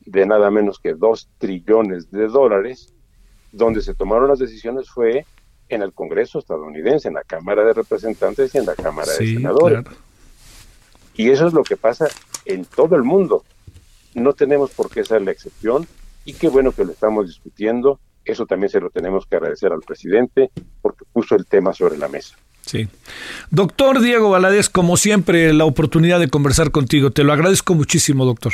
[0.00, 2.94] de nada menos que dos trillones de dólares,
[3.52, 5.24] donde se tomaron las decisiones fue
[5.68, 9.84] en el Congreso estadounidense, en la Cámara de Representantes y en la Cámara de Senadores.
[11.14, 12.08] Y eso es lo que pasa
[12.44, 13.44] en todo el mundo.
[14.14, 15.86] No tenemos por qué ser la excepción
[16.24, 18.00] y qué bueno que lo estamos discutiendo.
[18.28, 20.50] Eso también se lo tenemos que agradecer al presidente
[20.82, 22.36] porque puso el tema sobre la mesa.
[22.60, 22.86] Sí.
[23.50, 27.10] Doctor Diego Valadez, como siempre, la oportunidad de conversar contigo.
[27.10, 28.52] Te lo agradezco muchísimo, doctor.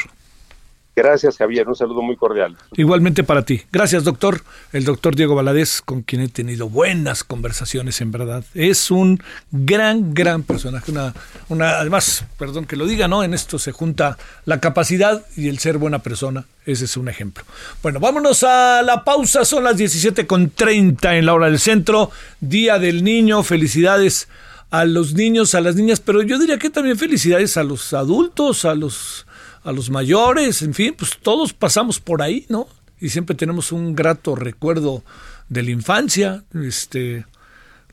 [0.96, 1.68] Gracias, Javier.
[1.68, 2.56] Un saludo muy cordial.
[2.76, 3.62] Igualmente para ti.
[3.72, 4.42] Gracias, doctor.
[4.72, 8.44] El doctor Diego Valadez, con quien he tenido buenas conversaciones, en verdad.
[8.54, 10.92] Es un gran, gran personaje.
[10.92, 11.12] Una,
[11.48, 13.24] una, además, perdón que lo diga, ¿no?
[13.24, 16.44] En esto se junta la capacidad y el ser buena persona.
[16.64, 17.42] Ese es un ejemplo.
[17.82, 19.44] Bueno, vámonos a la pausa.
[19.44, 22.12] Son las 17.30 en la hora del centro.
[22.40, 23.42] Día del niño.
[23.42, 24.28] Felicidades
[24.70, 28.64] a los niños, a las niñas, pero yo diría que también felicidades a los adultos,
[28.64, 29.24] a los
[29.64, 32.68] a los mayores, en fin, pues todos pasamos por ahí, ¿no?
[33.00, 35.02] Y siempre tenemos un grato recuerdo
[35.48, 37.24] de la infancia, este,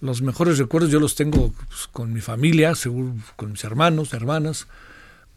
[0.01, 4.67] los mejores recuerdos yo los tengo pues, con mi familia, seguro, con mis hermanos, hermanas,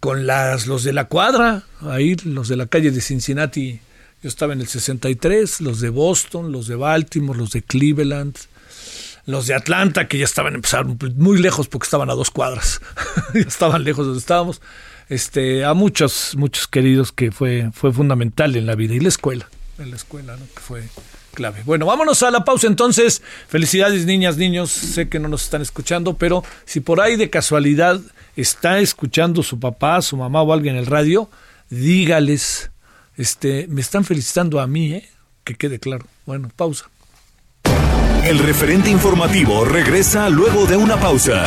[0.01, 3.81] con las, los de la cuadra, ahí los de la calle de Cincinnati
[4.23, 8.37] Yo estaba en el 63, los de Boston, los de Baltimore, los de Cleveland,
[9.27, 12.81] los de Atlanta, que ya estaban empezando muy lejos porque estaban a dos cuadras,
[13.35, 14.61] ya estaban lejos donde estábamos,
[15.09, 19.49] este, a muchos, muchos queridos que fue, fue fundamental en la vida y la escuela,
[19.79, 20.47] en la escuela, ¿no?
[20.55, 20.85] que fue
[21.35, 21.63] clave.
[21.65, 23.23] Bueno, vámonos a la pausa entonces.
[23.49, 28.01] Felicidades niñas, niños, sé que no nos están escuchando, pero si por ahí de casualidad
[28.37, 31.29] está escuchando su papá, su mamá o alguien en el radio,
[31.71, 32.71] dígales,
[33.17, 35.09] este, me están felicitando a mí, ¿eh?
[35.45, 36.07] que quede claro.
[36.25, 36.87] Bueno, pausa.
[38.25, 41.47] El referente informativo regresa luego de una pausa.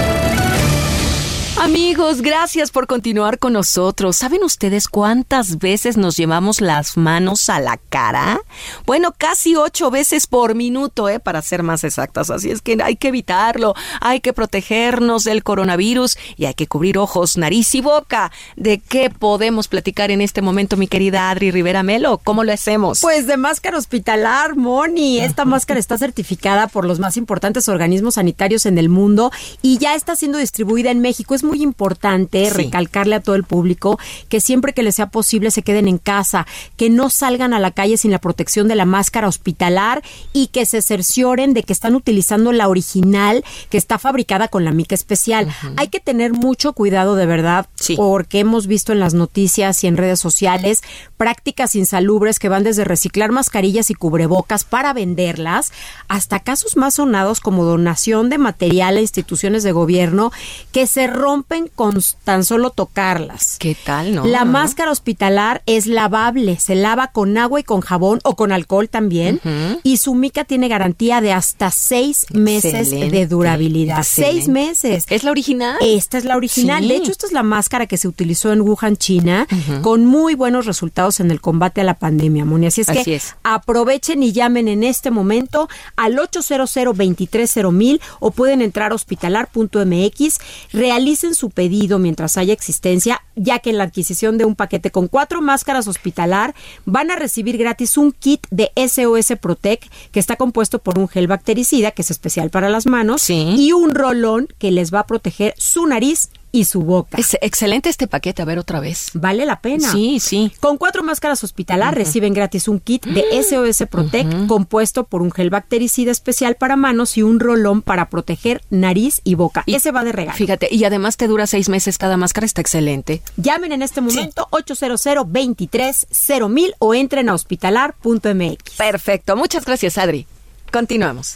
[1.63, 4.17] Amigos, gracias por continuar con nosotros.
[4.17, 8.41] ¿Saben ustedes cuántas veces nos llevamos las manos a la cara?
[8.87, 11.19] Bueno, casi ocho veces por minuto, ¿eh?
[11.19, 12.31] para ser más exactas.
[12.31, 16.97] Así es que hay que evitarlo, hay que protegernos del coronavirus y hay que cubrir
[16.97, 18.31] ojos, nariz y boca.
[18.55, 22.17] ¿De qué podemos platicar en este momento, mi querida Adri Rivera Melo?
[22.17, 23.01] ¿Cómo lo hacemos?
[23.01, 25.19] Pues de máscara hospitalar, Moni.
[25.19, 29.93] Esta máscara está certificada por los más importantes organismos sanitarios en el mundo y ya
[29.93, 31.35] está siendo distribuida en México.
[31.59, 32.51] Importante Sí.
[32.51, 36.47] recalcarle a todo el público que siempre que les sea posible se queden en casa,
[36.77, 40.01] que no salgan a la calle sin la protección de la máscara hospitalar
[40.33, 44.71] y que se cercioren de que están utilizando la original que está fabricada con la
[44.71, 45.47] mica especial.
[45.77, 47.95] Hay que tener mucho cuidado de verdad Sí.
[47.95, 50.81] porque hemos visto en las noticias y en redes sociales
[51.17, 55.71] prácticas insalubres que van desde reciclar mascarillas y cubrebocas para venderlas
[56.07, 60.31] hasta casos más sonados como donación de material a instituciones de gobierno
[60.71, 61.40] que se rompen
[61.75, 63.57] con tan solo tocarlas.
[63.59, 64.25] ¿Qué tal, no?
[64.25, 68.89] La máscara hospitalar es lavable, se lava con agua y con jabón o con alcohol
[68.89, 69.39] también.
[69.83, 73.99] Y su mica tiene garantía de hasta seis meses Excelente, de durabilidad.
[73.99, 74.33] excelente.
[74.41, 75.05] Seis meses.
[75.09, 75.77] ¿Es la original?
[75.81, 76.81] Esta es la original.
[76.83, 76.89] Sí.
[76.89, 79.47] De hecho, esta es la máscara que se utilizó en Wuhan, China,
[79.81, 82.67] con muy buenos resultados en el combate a la pandemia, Moni.
[82.67, 83.35] Así es Así que es.
[83.43, 90.39] aprovechen y llamen en este momento al 800 230 o pueden entrar a hospitalar.mx,
[90.73, 95.07] realicen su pedido mientras haya existencia, ya que en la adquisición de un paquete con
[95.07, 96.53] cuatro máscaras hospitalar
[96.85, 101.27] van a recibir gratis un kit de SOS Protect que está compuesto por un gel
[101.27, 103.55] bactericida que es especial para las manos Sí.
[103.57, 107.17] y un rolón que les va a proteger su nariz y su boca.
[107.17, 109.07] Es excelente este paquete, a ver otra vez.
[109.13, 109.91] Vale la pena.
[109.91, 110.51] Sí, sí.
[110.59, 115.49] Con cuatro máscaras hospitalar reciben gratis un kit de SOS Protect compuesto por un gel
[115.49, 119.63] bactericida especial para manos y un rolón para proteger nariz y boca.
[119.65, 120.37] Y- Ese va de regalo.
[120.37, 123.21] Fíjate, y además te dura seis meses cada máscara, está excelente.
[123.37, 126.07] Llamen en este momento 800 23
[126.49, 128.75] mil o entren a hospitalar.mx.
[128.77, 130.27] Perfecto, muchas gracias, Adri.
[130.71, 131.35] Continuamos.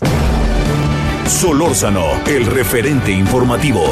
[1.27, 3.83] Solórzano, el referente informativo.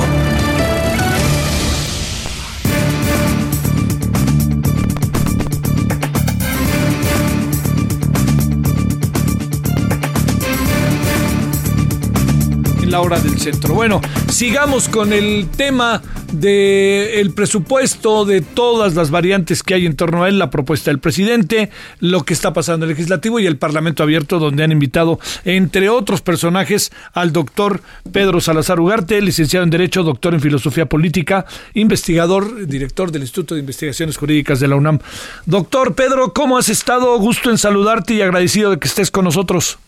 [12.94, 13.74] La hora del centro.
[13.74, 16.00] Bueno, sigamos con el tema
[16.32, 21.00] del presupuesto, de todas las variantes que hay en torno a él, la propuesta del
[21.00, 25.20] presidente, lo que está pasando en el legislativo y el Parlamento abierto, donde han invitado,
[25.44, 31.48] entre otros personajes, al doctor Pedro Salazar Ugarte, licenciado en Derecho, doctor en Filosofía Política,
[31.74, 35.00] investigador, director del Instituto de Investigaciones Jurídicas de la UNAM.
[35.48, 37.18] Doctor Pedro, ¿cómo has estado?
[37.18, 39.80] Gusto en saludarte y agradecido de que estés con nosotros.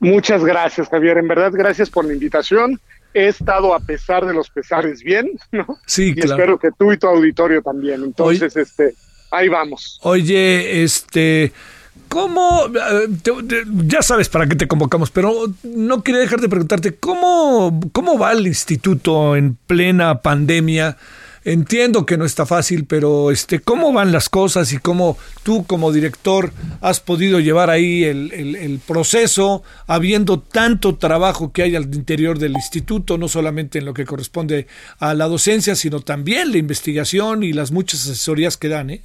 [0.00, 1.18] Muchas gracias, Javier.
[1.18, 2.80] En verdad, gracias por la invitación.
[3.14, 5.66] He estado a pesar de los pesares bien, ¿no?
[5.86, 6.32] Sí, y claro.
[6.32, 8.02] espero que tú y tu auditorio también.
[8.02, 8.94] Entonces, este,
[9.30, 10.00] ahí vamos.
[10.02, 11.52] Oye, este,
[12.08, 12.66] ¿cómo?
[12.66, 16.96] eh, te- te- ya sabes para qué te convocamos, pero no quería dejar de preguntarte,
[16.96, 20.96] ¿cómo, cómo va el instituto en plena pandemia?
[21.44, 25.92] Entiendo que no está fácil, pero este, ¿cómo van las cosas y cómo tú como
[25.92, 31.84] director has podido llevar ahí el, el- el proceso, habiendo tanto trabajo que hay al
[31.94, 34.66] interior del instituto, no solamente en lo que corresponde
[34.98, 39.02] a la docencia, sino también la investigación y las muchas asesorías que dan, ¿eh?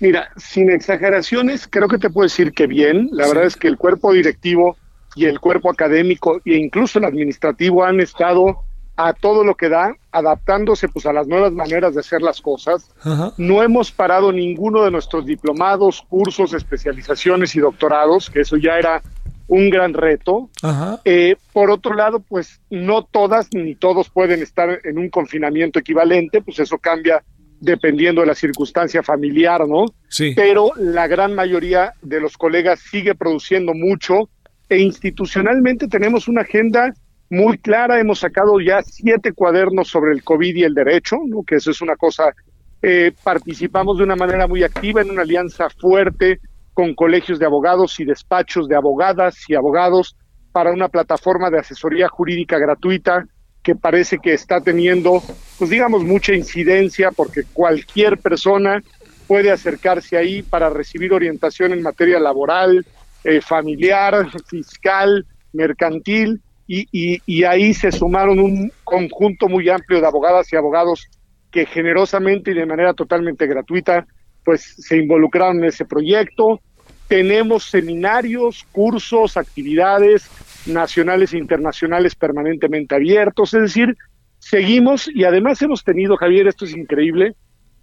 [0.00, 3.08] Mira, sin exageraciones, creo que te puedo decir que bien.
[3.12, 4.76] La verdad es que el cuerpo directivo
[5.14, 8.64] y el cuerpo académico e incluso el administrativo han estado
[8.96, 12.90] a todo lo que da, adaptándose pues a las nuevas maneras de hacer las cosas.
[13.02, 13.32] Ajá.
[13.38, 19.02] No hemos parado ninguno de nuestros diplomados, cursos, especializaciones y doctorados, que eso ya era
[19.48, 20.50] un gran reto.
[20.62, 21.00] Ajá.
[21.04, 26.42] Eh, por otro lado, pues no todas ni todos pueden estar en un confinamiento equivalente,
[26.42, 27.22] pues eso cambia
[27.60, 29.84] dependiendo de la circunstancia familiar, ¿no?
[30.08, 30.32] Sí.
[30.34, 34.28] Pero la gran mayoría de los colegas sigue produciendo mucho
[34.68, 36.92] e institucionalmente tenemos una agenda
[37.32, 37.98] muy clara.
[37.98, 41.42] Hemos sacado ya siete cuadernos sobre el COVID y el derecho, ¿no?
[41.42, 42.34] que eso es una cosa.
[42.82, 46.40] Eh, participamos de una manera muy activa en una alianza fuerte
[46.74, 50.14] con colegios de abogados y despachos de abogadas y abogados
[50.52, 53.24] para una plataforma de asesoría jurídica gratuita
[53.62, 55.22] que parece que está teniendo,
[55.58, 58.82] pues digamos, mucha incidencia porque cualquier persona
[59.26, 62.84] puede acercarse ahí para recibir orientación en materia laboral,
[63.24, 65.24] eh, familiar, fiscal,
[65.54, 71.08] mercantil, y, y, y ahí se sumaron un conjunto muy amplio de abogadas y abogados
[71.50, 74.06] que generosamente y de manera totalmente gratuita
[74.44, 76.60] pues se involucraron en ese proyecto.
[77.08, 80.28] Tenemos seminarios, cursos, actividades
[80.66, 83.96] nacionales e internacionales permanentemente abiertos, es decir,
[84.38, 87.34] seguimos y además hemos tenido, Javier, esto es increíble,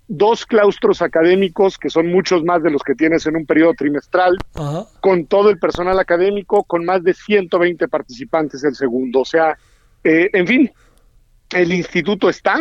[0.10, 4.38] dos claustros académicos que son muchos más de los que tienes en un periodo trimestral,
[5.00, 9.22] con todo el personal académico, con más de 120 participantes el segundo.
[9.22, 9.56] O sea,
[10.04, 10.72] eh, en fin,
[11.52, 12.60] el instituto está,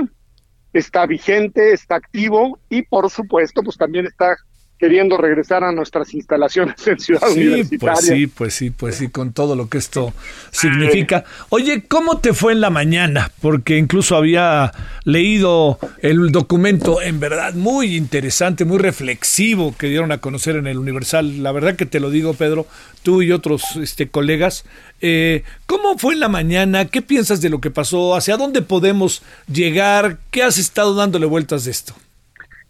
[0.74, 4.36] está vigente, está activo y por supuesto, pues también está
[4.78, 7.94] queriendo regresar a nuestras instalaciones en Ciudad sí, Universitaria.
[7.94, 10.14] Pues sí, pues sí, pues sí, con todo lo que esto
[10.50, 11.24] significa.
[11.48, 13.32] Oye, ¿cómo te fue en la mañana?
[13.40, 14.72] Porque incluso había
[15.04, 20.78] leído el documento, en verdad, muy interesante, muy reflexivo que dieron a conocer en el
[20.78, 21.42] Universal.
[21.42, 22.66] La verdad que te lo digo, Pedro,
[23.02, 24.64] tú y otros este, colegas.
[25.00, 26.86] Eh, ¿Cómo fue en la mañana?
[26.86, 28.14] ¿Qué piensas de lo que pasó?
[28.14, 29.22] ¿Hacia dónde podemos
[29.52, 30.18] llegar?
[30.30, 31.94] ¿Qué has estado dándole vueltas de esto?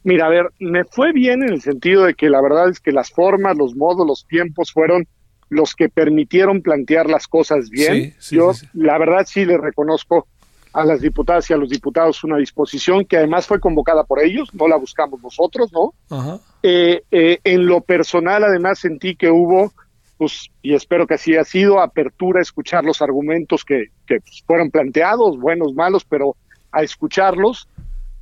[0.04, 2.92] Mira, a ver, me fue bien en el sentido de que la verdad es que
[2.92, 5.06] las formas, los modos, los tiempos fueron
[5.50, 7.94] los que permitieron plantear las cosas bien.
[7.94, 10.26] Sí, sí, Yo, sí, la verdad, sí le reconozco
[10.72, 14.52] a las diputadas y a los diputados una disposición que además fue convocada por ellos,
[14.54, 15.94] no la buscamos nosotros, ¿no?
[16.10, 16.38] Ajá.
[16.62, 19.72] Eh, eh, en lo personal, además, sentí que hubo,
[20.18, 24.42] pues, y espero que así ha sido, apertura a escuchar los argumentos que, que pues,
[24.46, 26.36] fueron planteados, buenos, malos, pero
[26.70, 27.68] a escucharlos.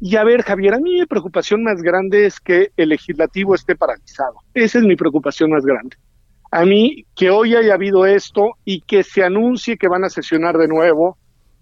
[0.01, 3.77] Y a ver, Javier, a mí mi preocupación más grande es que el legislativo esté
[3.77, 4.35] paralizado.
[4.53, 5.97] Esa es mi preocupación más grande.
[6.51, 10.59] A mí, que hoy haya habido esto y que se anuncie que van a sesionar
[10.59, 11.17] de nuevo,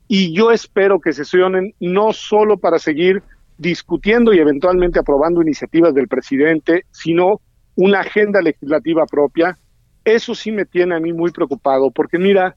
[0.09, 3.23] y yo espero que sesionen no solo para seguir
[3.57, 7.41] discutiendo y eventualmente aprobando iniciativas del presidente, sino
[7.77, 9.57] una agenda legislativa propia.
[10.05, 12.57] Eso sí me tiene a mí muy preocupado, porque mira,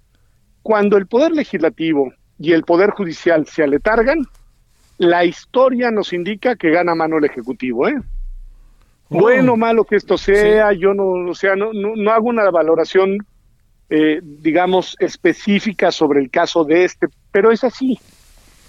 [0.64, 4.26] cuando el poder legislativo y el poder judicial se aletargan,
[4.98, 7.95] la historia nos indica que gana mano el ejecutivo, ¿eh?
[9.10, 9.20] Oh.
[9.20, 12.50] Bueno o malo que esto sea, yo no, o sea, no, no, no hago una
[12.50, 13.18] valoración,
[13.89, 17.98] eh, digamos, específica sobre el caso de este, pero es así.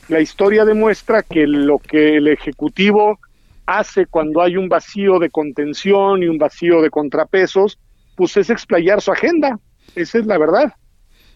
[0.09, 3.19] La historia demuestra que lo que el Ejecutivo
[3.67, 7.79] hace cuando hay un vacío de contención y un vacío de contrapesos,
[8.17, 9.59] pues es explayar su agenda.
[9.95, 10.73] Esa es la verdad.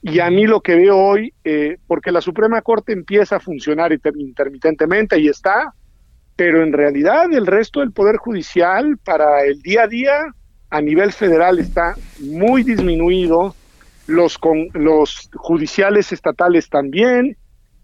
[0.03, 3.93] Y a mí lo que veo hoy, eh, porque la Suprema Corte empieza a funcionar
[3.93, 5.73] inter- intermitentemente y está,
[6.35, 10.13] pero en realidad el resto del Poder Judicial para el día a día
[10.71, 13.55] a nivel federal está muy disminuido,
[14.07, 17.37] los, con, los judiciales estatales también,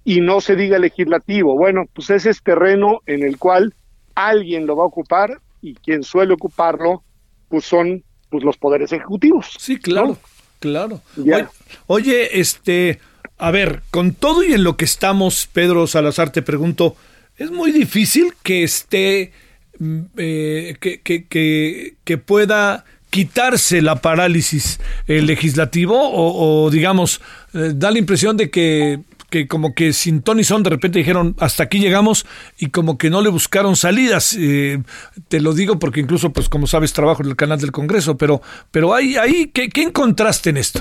[0.04, 1.54] y no se diga legislativo.
[1.54, 3.74] Bueno, pues ese es terreno en el cual
[4.14, 7.02] alguien lo va a ocupar y quien suele ocuparlo,
[7.48, 9.54] pues son pues los poderes ejecutivos.
[9.58, 10.18] Sí, claro, ¿no?
[10.59, 11.02] Claro.
[11.16, 11.36] Ya.
[11.36, 11.46] Oye,
[11.86, 13.00] oye, este,
[13.38, 16.96] a ver, con todo y en lo que estamos, Pedro Salazar, te pregunto,
[17.36, 19.32] ¿es muy difícil que esté,
[19.78, 27.20] mm, eh, que, que, que, que pueda quitarse la parálisis eh, legislativo o, o, digamos,
[27.54, 29.00] eh, da la impresión de que
[29.30, 32.26] que como que sin Tony Son de repente dijeron hasta aquí llegamos
[32.58, 34.34] y como que no le buscaron salidas.
[34.38, 34.82] Eh,
[35.28, 38.40] te lo digo porque incluso, pues como sabes, trabajo en el canal del Congreso, pero,
[38.70, 40.80] pero ahí, ahí ¿qué, ¿qué encontraste en esto?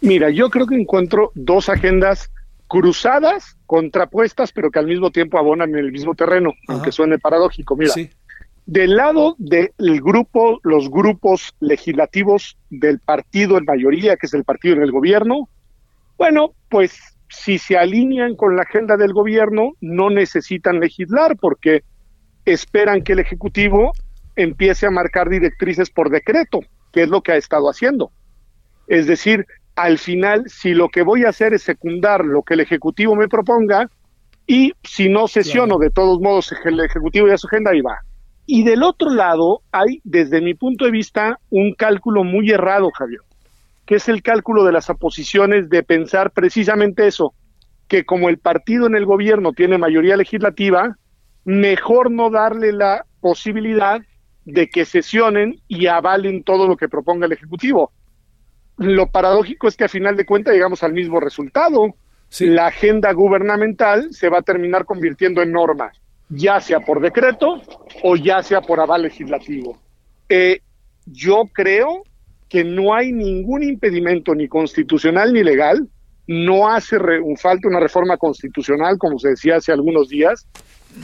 [0.00, 2.30] Mira, yo creo que encuentro dos agendas
[2.68, 6.74] cruzadas, contrapuestas, pero que al mismo tiempo abonan en el mismo terreno, Ajá.
[6.74, 7.76] aunque suene paradójico.
[7.76, 8.10] Mira, Sí.
[8.66, 14.76] del lado del grupo, los grupos legislativos del partido en mayoría, que es el partido
[14.76, 15.48] en el gobierno,
[16.16, 16.98] bueno, pues
[17.32, 21.82] si se alinean con la agenda del gobierno, no necesitan legislar porque
[22.44, 23.92] esperan que el Ejecutivo
[24.36, 26.60] empiece a marcar directrices por decreto,
[26.92, 28.12] que es lo que ha estado haciendo.
[28.86, 32.60] Es decir, al final, si lo que voy a hacer es secundar lo que el
[32.60, 33.88] Ejecutivo me proponga,
[34.46, 37.98] y si no sesiono, de todos modos, el Ejecutivo ya su agenda, ahí va.
[38.44, 43.20] Y del otro lado, hay, desde mi punto de vista, un cálculo muy errado, Javier,
[43.86, 47.34] que es el cálculo de las oposiciones de pensar precisamente eso,
[47.88, 50.96] que como el partido en el gobierno tiene mayoría legislativa,
[51.44, 54.00] mejor no darle la posibilidad
[54.44, 57.92] de que sesionen y avalen todo lo que proponga el Ejecutivo.
[58.78, 61.94] Lo paradójico es que a final de cuentas llegamos al mismo resultado.
[62.40, 65.92] la agenda gubernamental se va a terminar convirtiendo en norma,
[66.30, 67.60] ya sea por decreto
[68.02, 69.78] o ya sea por aval legislativo.
[70.28, 70.60] Eh,
[71.04, 72.04] yo creo
[72.52, 75.88] que no hay ningún impedimento ni constitucional ni legal,
[76.26, 76.98] no hace
[77.38, 80.46] falta una reforma constitucional, como se decía hace algunos días,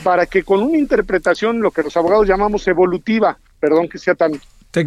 [0.03, 4.33] para que con una interpretación, lo que los abogados llamamos evolutiva, perdón que sea tan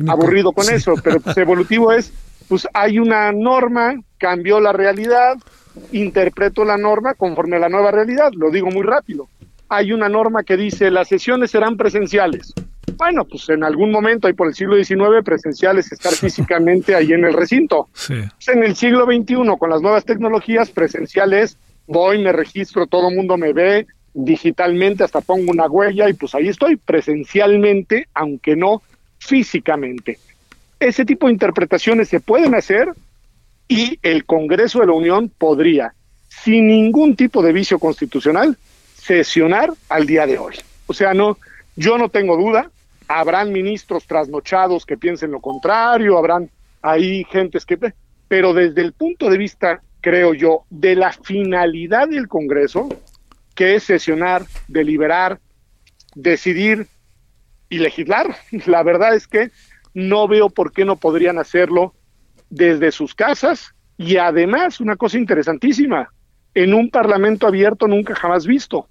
[0.06, 2.12] aburrido con eso, pero pues, evolutivo es,
[2.48, 5.34] pues hay una norma, cambió la realidad,
[5.90, 9.28] interpreto la norma conforme a la nueva realidad, lo digo muy rápido.
[9.68, 12.54] Hay una norma que dice las sesiones serán presenciales.
[12.96, 17.24] Bueno, pues en algún momento, ahí por el siglo XIX, presenciales estar físicamente ahí en
[17.24, 17.88] el recinto.
[17.92, 21.56] Pues, en el siglo XXI, con las nuevas tecnologías, presenciales,
[21.86, 26.34] voy, me registro, todo el mundo me ve, digitalmente, hasta pongo una huella y pues
[26.34, 28.82] ahí estoy, presencialmente, aunque no
[29.18, 30.18] físicamente.
[30.78, 32.88] Ese tipo de interpretaciones se pueden hacer
[33.68, 35.94] y el Congreso de la Unión podría,
[36.28, 38.56] sin ningún tipo de vicio constitucional,
[38.96, 40.54] sesionar al día de hoy.
[40.86, 41.38] O sea, no,
[41.76, 42.70] yo no tengo duda,
[43.08, 46.50] habrán ministros trasnochados que piensen lo contrario, habrán
[46.82, 47.78] ahí gentes que...
[48.28, 52.88] Pero desde el punto de vista, creo yo, de la finalidad del Congreso,
[53.54, 55.38] que es sesionar, deliberar,
[56.14, 56.86] decidir
[57.68, 58.36] y legislar.
[58.66, 59.50] La verdad es que
[59.94, 61.94] no veo por qué no podrían hacerlo
[62.48, 66.10] desde sus casas y además una cosa interesantísima,
[66.54, 68.88] en un parlamento abierto nunca jamás visto,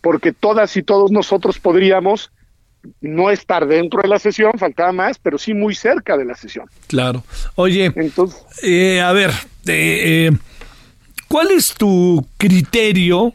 [0.00, 2.30] porque todas y todos nosotros podríamos
[3.00, 6.66] no estar dentro de la sesión, faltaba más, pero sí muy cerca de la sesión.
[6.86, 7.22] Claro.
[7.54, 9.30] Oye, Entonces, eh, a ver,
[9.66, 10.30] eh,
[11.28, 13.34] ¿cuál es tu criterio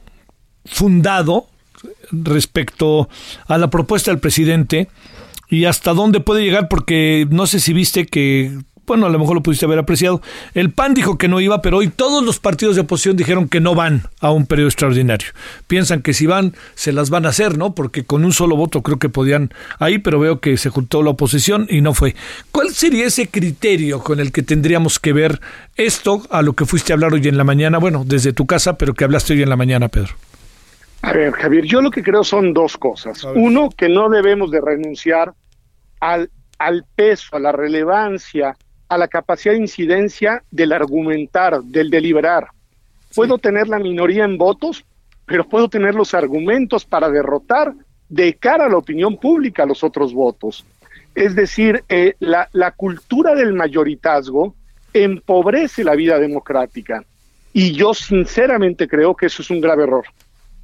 [0.65, 1.47] fundado
[2.11, 3.07] respecto
[3.47, 4.89] a la propuesta del presidente
[5.49, 9.35] y hasta dónde puede llegar, porque no sé si viste que, bueno, a lo mejor
[9.35, 10.21] lo pudiste haber apreciado,
[10.53, 13.59] el PAN dijo que no iba, pero hoy todos los partidos de oposición dijeron que
[13.59, 15.29] no van a un periodo extraordinario.
[15.67, 17.75] Piensan que si van, se las van a hacer, ¿no?
[17.75, 21.11] Porque con un solo voto creo que podían ahí, pero veo que se juntó la
[21.11, 22.15] oposición y no fue.
[22.51, 25.39] ¿Cuál sería ese criterio con el que tendríamos que ver
[25.75, 27.77] esto a lo que fuiste a hablar hoy en la mañana?
[27.77, 30.13] Bueno, desde tu casa, pero que hablaste hoy en la mañana, Pedro.
[31.01, 33.23] A ver, Javier, yo lo que creo son dos cosas.
[33.35, 35.33] Uno, que no debemos de renunciar
[35.99, 38.55] al, al peso, a la relevancia,
[38.87, 42.47] a la capacidad de incidencia del argumentar, del deliberar.
[43.13, 44.85] Puedo tener la minoría en votos,
[45.25, 47.73] pero puedo tener los argumentos para derrotar
[48.09, 50.65] de cara a la opinión pública los otros votos.
[51.15, 54.53] Es decir, eh, la, la cultura del mayoritazgo
[54.93, 57.03] empobrece la vida democrática.
[57.53, 60.05] Y yo sinceramente creo que eso es un grave error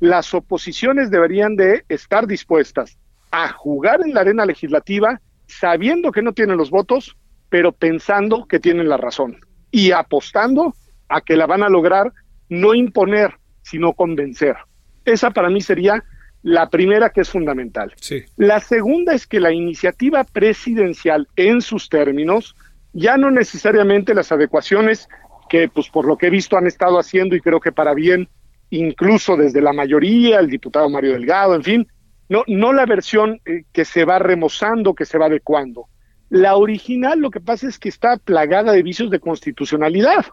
[0.02, 2.98] las oposiciones deberían de estar dispuestas
[3.30, 7.16] a jugar en la arena legislativa sabiendo que no tienen los votos,
[7.52, 9.38] pero pensando que tienen la razón
[9.72, 10.74] y apostando
[11.10, 12.14] a que la van a lograr
[12.48, 14.56] no imponer, sino convencer.
[15.04, 16.02] Esa para mí sería
[16.44, 17.94] la primera que es fundamental.
[18.38, 22.56] La segunda es que la iniciativa presidencial en sus términos,
[22.94, 25.10] ya no necesariamente las adecuaciones
[25.50, 28.30] que pues por lo que he visto han estado haciendo y creo que para bien
[28.70, 31.88] incluso desde la mayoría, el diputado Mario Delgado, en fin,
[32.30, 35.88] no, no la versión eh, que se va remozando, que se va adecuando.
[36.32, 40.28] La original lo que pasa es que está plagada de vicios de constitucionalidad.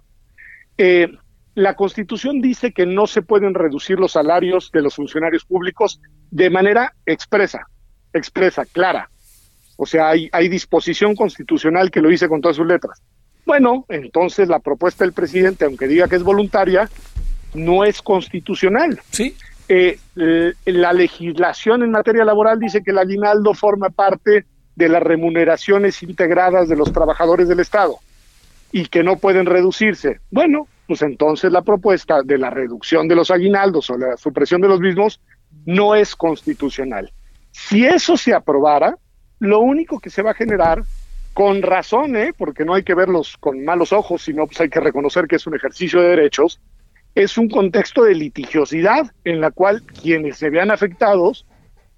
[0.78, 1.09] Eh,
[1.57, 6.51] la Constitución dice que no se pueden reducir los salarios de los funcionarios públicos de
[6.51, 7.66] manera expresa,
[8.12, 9.11] expresa, clara.
[9.76, 13.03] O sea, hay, hay disposición constitucional que lo dice con todas sus letras.
[13.44, 16.88] Bueno, entonces la propuesta del presidente, aunque diga que es voluntaria,
[17.55, 19.01] no es constitucional.
[19.11, 19.34] Sí.
[19.68, 19.99] Eh,
[20.64, 24.44] la legislación en materia laboral dice que el aguinaldo forma parte
[24.78, 27.96] de las remuneraciones integradas de los trabajadores del Estado
[28.70, 30.20] y que no pueden reducirse.
[30.30, 34.68] Bueno, pues entonces la propuesta de la reducción de los aguinaldos o la supresión de
[34.68, 35.20] los mismos
[35.66, 37.10] no es constitucional.
[37.50, 38.96] Si eso se aprobara,
[39.40, 40.84] lo único que se va a generar,
[41.34, 42.32] con razón, ¿eh?
[42.36, 45.46] porque no hay que verlos con malos ojos, sino pues hay que reconocer que es
[45.48, 46.60] un ejercicio de derechos,
[47.16, 51.46] es un contexto de litigiosidad en la cual quienes se vean afectados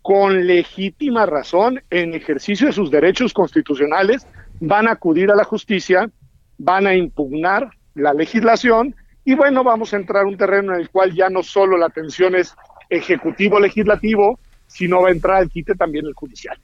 [0.02, 4.26] con legítima razón en ejercicio de sus derechos constitucionales
[4.60, 6.10] van a acudir a la justicia,
[6.58, 8.94] van a impugnar la legislación
[9.24, 11.86] y bueno, vamos a entrar a un terreno en el cual ya no solo la
[11.86, 12.54] atención es
[12.88, 16.58] ejecutivo-legislativo, sino va a entrar al quite también el judicial.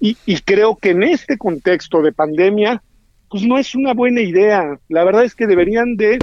[0.00, 2.82] y, y creo que en este contexto de pandemia,
[3.28, 4.78] pues no es una buena idea.
[4.88, 6.18] La verdad es que deberían de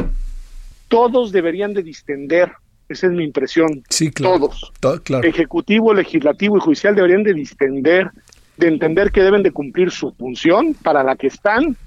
[0.89, 2.51] todos deberían de distender,
[2.89, 4.71] esa es mi impresión, sí, todos,
[5.03, 5.27] claro.
[5.27, 8.09] ejecutivo, legislativo y judicial deberían de distender,
[8.57, 11.77] de entender que deben de cumplir su función para la que están,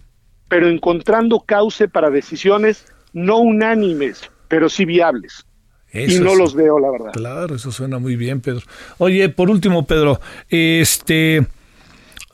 [0.49, 5.45] pero encontrando cauce para decisiones no unánimes, pero sí viables.
[5.93, 6.39] y no sí.
[6.39, 7.13] los veo, la verdad.
[7.13, 8.63] Claro, eso suena muy bien, Pedro.
[8.99, 11.47] Oye, por último, Pedro, este,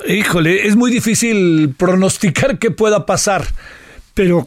[0.06, 3.44] híjole, es muy difícil pronosticar qué pueda pasar,
[4.14, 4.46] pero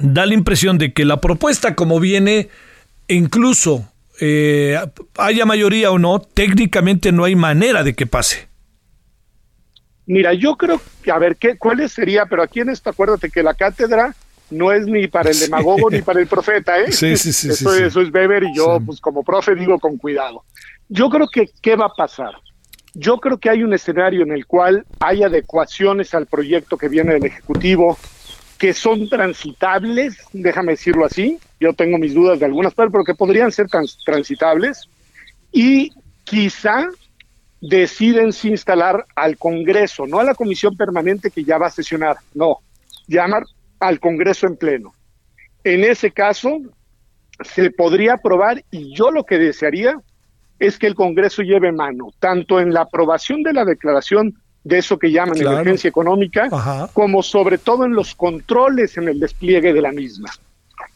[0.00, 2.48] da la impresión de que la propuesta como viene,
[3.08, 3.88] incluso
[4.20, 4.78] eh,
[5.18, 8.48] haya mayoría o no, técnicamente no hay manera de que pase.
[10.06, 12.26] Mira, yo creo que, a ver, ¿qué, ¿cuáles sería?
[12.26, 14.14] Pero aquí en esto acuérdate que la cátedra
[14.50, 16.92] no es ni para el demagogo ni para el profeta, ¿eh?
[16.92, 17.84] Sí, sí, sí, Eso, sí, sí.
[17.84, 20.44] eso es Weber y yo, pues como profe, digo con cuidado.
[20.88, 22.32] Yo creo que, ¿qué va a pasar?
[22.94, 27.14] Yo creo que hay un escenario en el cual hay adecuaciones al proyecto que viene
[27.14, 27.96] del Ejecutivo
[28.62, 31.36] que son transitables, déjame decirlo así.
[31.58, 34.88] Yo tengo mis dudas de algunas partes, pero que podrían ser trans- transitables.
[35.50, 35.90] Y
[36.22, 36.86] quizá
[37.60, 42.58] decídense instalar al Congreso, no a la comisión permanente que ya va a sesionar, no,
[43.08, 43.42] llamar
[43.80, 44.94] al Congreso en pleno.
[45.64, 46.56] En ese caso,
[47.40, 49.96] se podría aprobar y yo lo que desearía
[50.60, 54.98] es que el Congreso lleve mano, tanto en la aprobación de la declaración de eso
[54.98, 55.52] que llaman Claro.
[55.58, 56.88] emergencia económica, Ajá.
[56.92, 60.30] como sobre todo en los controles en el despliegue de la misma.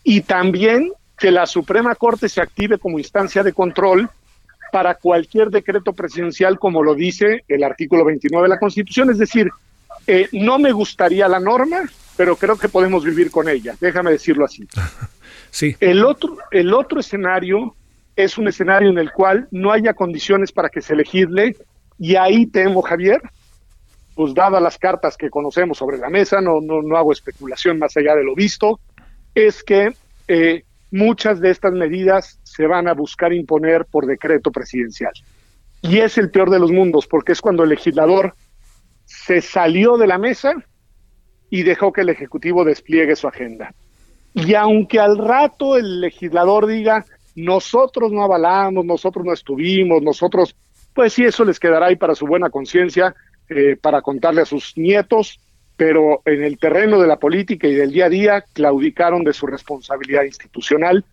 [0.05, 4.09] Y también que la Suprema Corte se active como instancia de control
[4.73, 9.11] para cualquier decreto presidencial, como lo dice el artículo 29 de la Constitución.
[9.11, 9.49] Es decir,
[10.07, 11.83] eh, no me gustaría la norma,
[12.17, 13.75] pero creo que podemos vivir con ella.
[13.81, 14.67] Déjame decirlo así.
[15.51, 15.75] Sí.
[15.81, 17.75] El otro, el otro escenario
[18.15, 21.57] es un escenario en el cual no haya condiciones para que se legisle,
[21.99, 23.23] y ahí temo, Javier,
[24.17, 27.95] pues dadas las cartas que conocemos sobre la mesa, no, no, no hago especulación más
[27.99, 28.81] allá de lo visto,
[29.35, 29.91] es que
[30.27, 35.13] eh, muchas de estas medidas se van a buscar imponer por decreto presidencial.
[35.83, 38.35] Y es el peor de los mundos, porque es cuando el legislador
[39.05, 40.55] se salió de la mesa
[41.51, 43.75] y dejó que el Ejecutivo despliegue su agenda.
[44.33, 47.05] Y aunque al rato el legislador diga,
[47.35, 50.57] nosotros no avalamos, nosotros no estuvimos, nosotros,
[50.95, 53.15] pues sí, eso les quedará ahí para su buena conciencia,
[53.49, 55.41] eh, para contarle a sus nietos,
[55.77, 59.47] pero en el terreno de la política y del día a día claudicaron de su
[59.47, 61.05] responsabilidad institucional,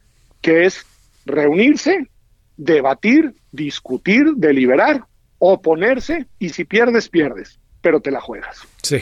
[0.42, 0.86] que es
[1.26, 2.08] reunirse,
[2.58, 5.04] debatir, discutir, deliberar,
[5.40, 8.62] oponerse, y si pierdes, pierdes, pero te la juegas.
[8.82, 9.00] Sí.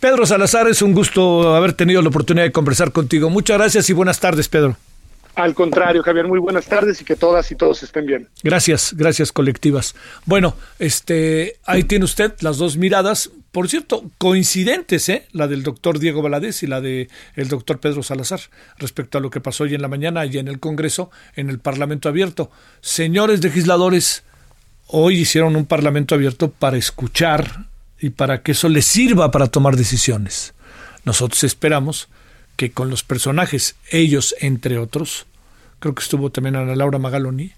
[0.00, 3.28] Pedro Salazar, es un gusto haber tenido la oportunidad de conversar contigo.
[3.28, 4.76] Muchas gracias y buenas tardes, Pedro.
[5.34, 8.28] Al contrario, Javier, muy buenas tardes y que todas y todos estén bien.
[8.42, 9.94] Gracias, gracias colectivas.
[10.26, 15.26] Bueno, este, ahí tiene usted las dos miradas, por cierto, coincidentes, ¿eh?
[15.32, 18.40] la del doctor Diego Valadez y la del el doctor Pedro Salazar,
[18.78, 21.58] respecto a lo que pasó hoy en la mañana y en el Congreso, en el
[21.58, 22.50] Parlamento Abierto.
[22.80, 24.24] Señores legisladores,
[24.88, 27.66] hoy hicieron un Parlamento Abierto para escuchar
[28.00, 30.54] y para que eso les sirva para tomar decisiones.
[31.04, 32.08] Nosotros esperamos
[32.60, 35.24] que con los personajes, ellos entre otros,
[35.78, 37.52] creo que estuvo también Ana Laura Magaloni,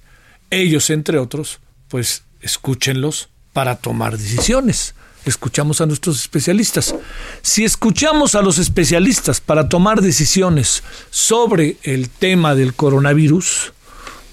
[0.48, 4.94] ellos entre otros, pues escúchenlos para tomar decisiones.
[5.24, 6.94] Escuchamos a nuestros especialistas.
[7.42, 13.72] Si escuchamos a los especialistas para tomar decisiones sobre el tema del coronavirus,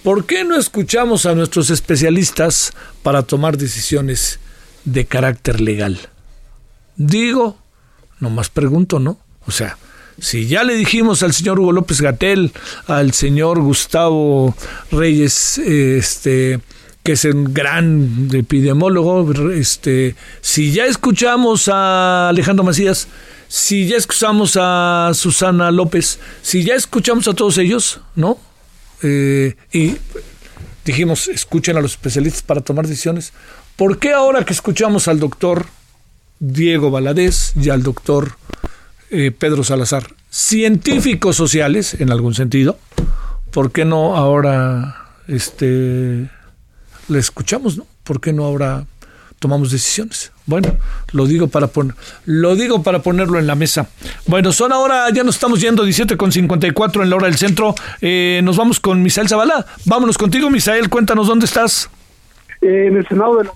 [0.04, 4.40] ¿por qué no escuchamos a nuestros especialistas para tomar decisiones
[4.86, 5.98] de carácter legal?
[6.96, 7.58] Digo,
[8.20, 9.18] nomás pregunto, ¿no?
[9.48, 9.76] O sea,
[10.22, 12.52] si ya le dijimos al señor Hugo López Gatel,
[12.88, 14.56] al señor Gustavo
[14.92, 16.60] Reyes, este,
[17.04, 23.08] que es un gran epidemiólogo, este, si ya escuchamos a Alejandro Macías,
[23.48, 28.38] si ya escuchamos a Susana López, si ya escuchamos a todos ellos, ¿no?
[29.02, 29.96] Eh, y
[30.86, 33.34] dijimos, escuchen a los especialistas para tomar decisiones.
[33.76, 35.66] ¿Por qué ahora que escuchamos al doctor
[36.40, 38.38] Diego Valadez y al doctor
[39.12, 42.78] eh, Pedro Salazar, científicos sociales en algún sentido,
[43.52, 46.30] ¿por qué no ahora este
[47.08, 47.88] le escuchamos, no?
[48.04, 48.86] ¿Por qué no ahora
[49.40, 50.32] tomamos decisiones?
[50.46, 50.76] Bueno,
[51.12, 51.96] lo digo para poner,
[52.26, 53.88] lo digo para ponerlo en la mesa.
[54.26, 57.76] Bueno, son ahora, ya nos estamos yendo 17 con 54 en la hora del centro.
[58.02, 59.66] Eh, nos vamos con Misael Zavala.
[59.86, 61.90] Vámonos contigo, Misael, cuéntanos dónde estás.
[62.62, 63.50] Eh, en el Senado de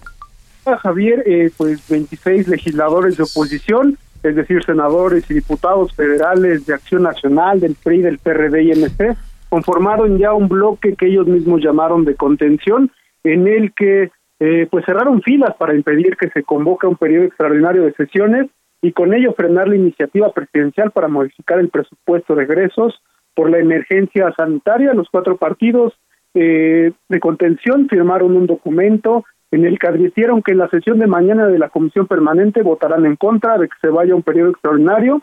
[0.66, 6.74] la Javier, eh, pues 26 legisladores de oposición, es decir, senadores y diputados federales de
[6.74, 9.16] Acción Nacional, del PRI, del PRD y MC,
[9.50, 12.90] conformaron ya un bloque que ellos mismos llamaron de contención,
[13.24, 14.10] en el que
[14.40, 18.48] eh, pues cerraron filas para impedir que se convoque un periodo extraordinario de sesiones
[18.82, 23.02] y con ello frenar la iniciativa presidencial para modificar el presupuesto de egresos
[23.36, 24.94] por la emergencia sanitaria.
[24.94, 25.94] Los cuatro partidos
[26.34, 29.24] eh, de contención firmaron un documento
[29.54, 33.06] en el que advirtieron que en la sesión de mañana de la Comisión Permanente votarán
[33.06, 35.22] en contra de que se vaya un periodo extraordinario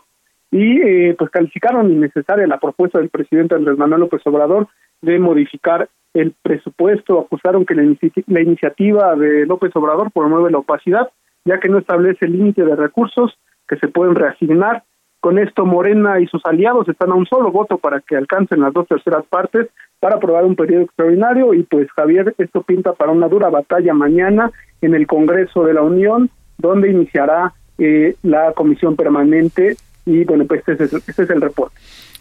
[0.49, 4.69] y eh, pues calificaron innecesaria la propuesta del presidente Andrés Manuel López Obrador
[5.01, 11.09] de modificar el presupuesto, acusaron que la iniciativa de López Obrador promueve la opacidad,
[11.43, 14.83] ya que no establece límite de recursos que se pueden reasignar.
[15.19, 18.71] Con esto Morena y sus aliados están a un solo voto para que alcancen las
[18.71, 19.67] dos terceras partes
[20.01, 24.51] para aprobar un periodo extraordinario y pues Javier, esto pinta para una dura batalla mañana
[24.81, 29.77] en el Congreso de la Unión, donde iniciará eh, la comisión permanente
[30.07, 31.75] y bueno, pues este es, este es el reporte.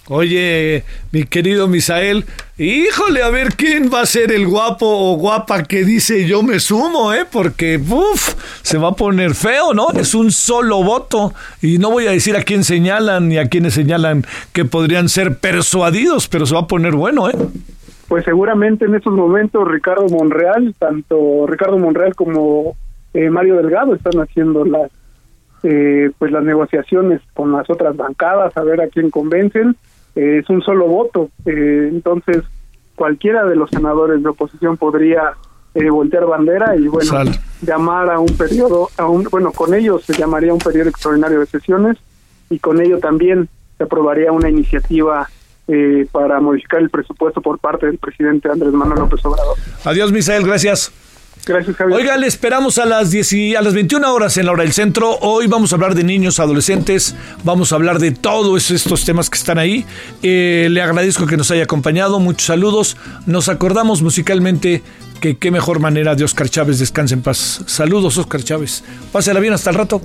[0.09, 0.83] Oye,
[1.13, 2.25] mi querido Misael,
[2.59, 6.59] híjole, a ver quién va a ser el guapo o guapa que dice yo me
[6.59, 7.27] sumo, ¿eh?
[7.31, 9.91] Porque, uff, se va a poner feo, ¿no?
[9.93, 11.33] Es un solo voto.
[11.63, 15.39] Y no voy a decir a quién señalan ni a quiénes señalan que podrían ser
[15.39, 17.37] persuadidos, pero se va a poner bueno, ¿eh?
[18.09, 22.77] Pues seguramente en estos momentos Ricardo Monreal, tanto Ricardo Monreal como
[23.15, 24.91] eh, Mario Delgado están haciendo las
[25.63, 29.77] eh, pues las negociaciones con las otras bancadas a ver a quién convencen
[30.17, 32.43] eh, es un solo voto eh, entonces
[32.95, 35.35] cualquiera de los senadores de oposición podría
[35.73, 37.13] voltear bandera y bueno
[37.63, 41.47] llamar a un periodo a un bueno con ellos se llamaría un periodo extraordinario de
[41.47, 41.97] sesiones
[42.51, 43.49] y con ello también
[43.79, 45.29] se aprobaría una iniciativa
[46.11, 49.57] para modificar el presupuesto por parte del presidente Andrés Manuel López Obrador.
[49.85, 50.93] Adiós, Misael, gracias.
[51.47, 51.99] Gracias, Javier.
[51.99, 54.72] Oiga, le esperamos a las, 10 y, a las 21 horas en la hora del
[54.72, 55.18] centro.
[55.20, 57.14] Hoy vamos a hablar de niños, adolescentes,
[57.45, 59.84] vamos a hablar de todos estos temas que están ahí.
[60.22, 62.97] Eh, le agradezco que nos haya acompañado, muchos saludos.
[63.26, 64.82] Nos acordamos musicalmente
[65.20, 67.62] que qué mejor manera de Oscar Chávez descanse en paz.
[67.66, 68.84] Saludos, Oscar Chávez.
[69.12, 70.03] Pásela bien hasta el rato.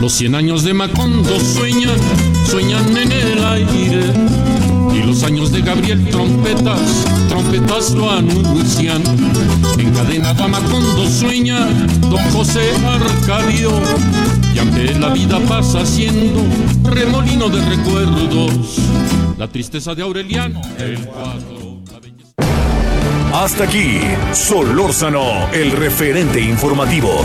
[0.00, 1.96] Los 100 años de Macondo sueñan,
[2.50, 4.51] sueñan en el aire
[5.06, 9.02] los años de Gabriel trompetas, trompetas lo anuncian.
[9.78, 11.66] Encadenado a Macondo sueña
[12.10, 13.70] don José Arcadio.
[14.54, 16.44] Y aunque la vida pasa siendo
[16.84, 18.78] remolino de recuerdos,
[19.38, 21.62] la tristeza de Aureliano, el cuadro.
[23.32, 23.98] Hasta aquí,
[24.34, 27.24] Solórzano, el referente informativo.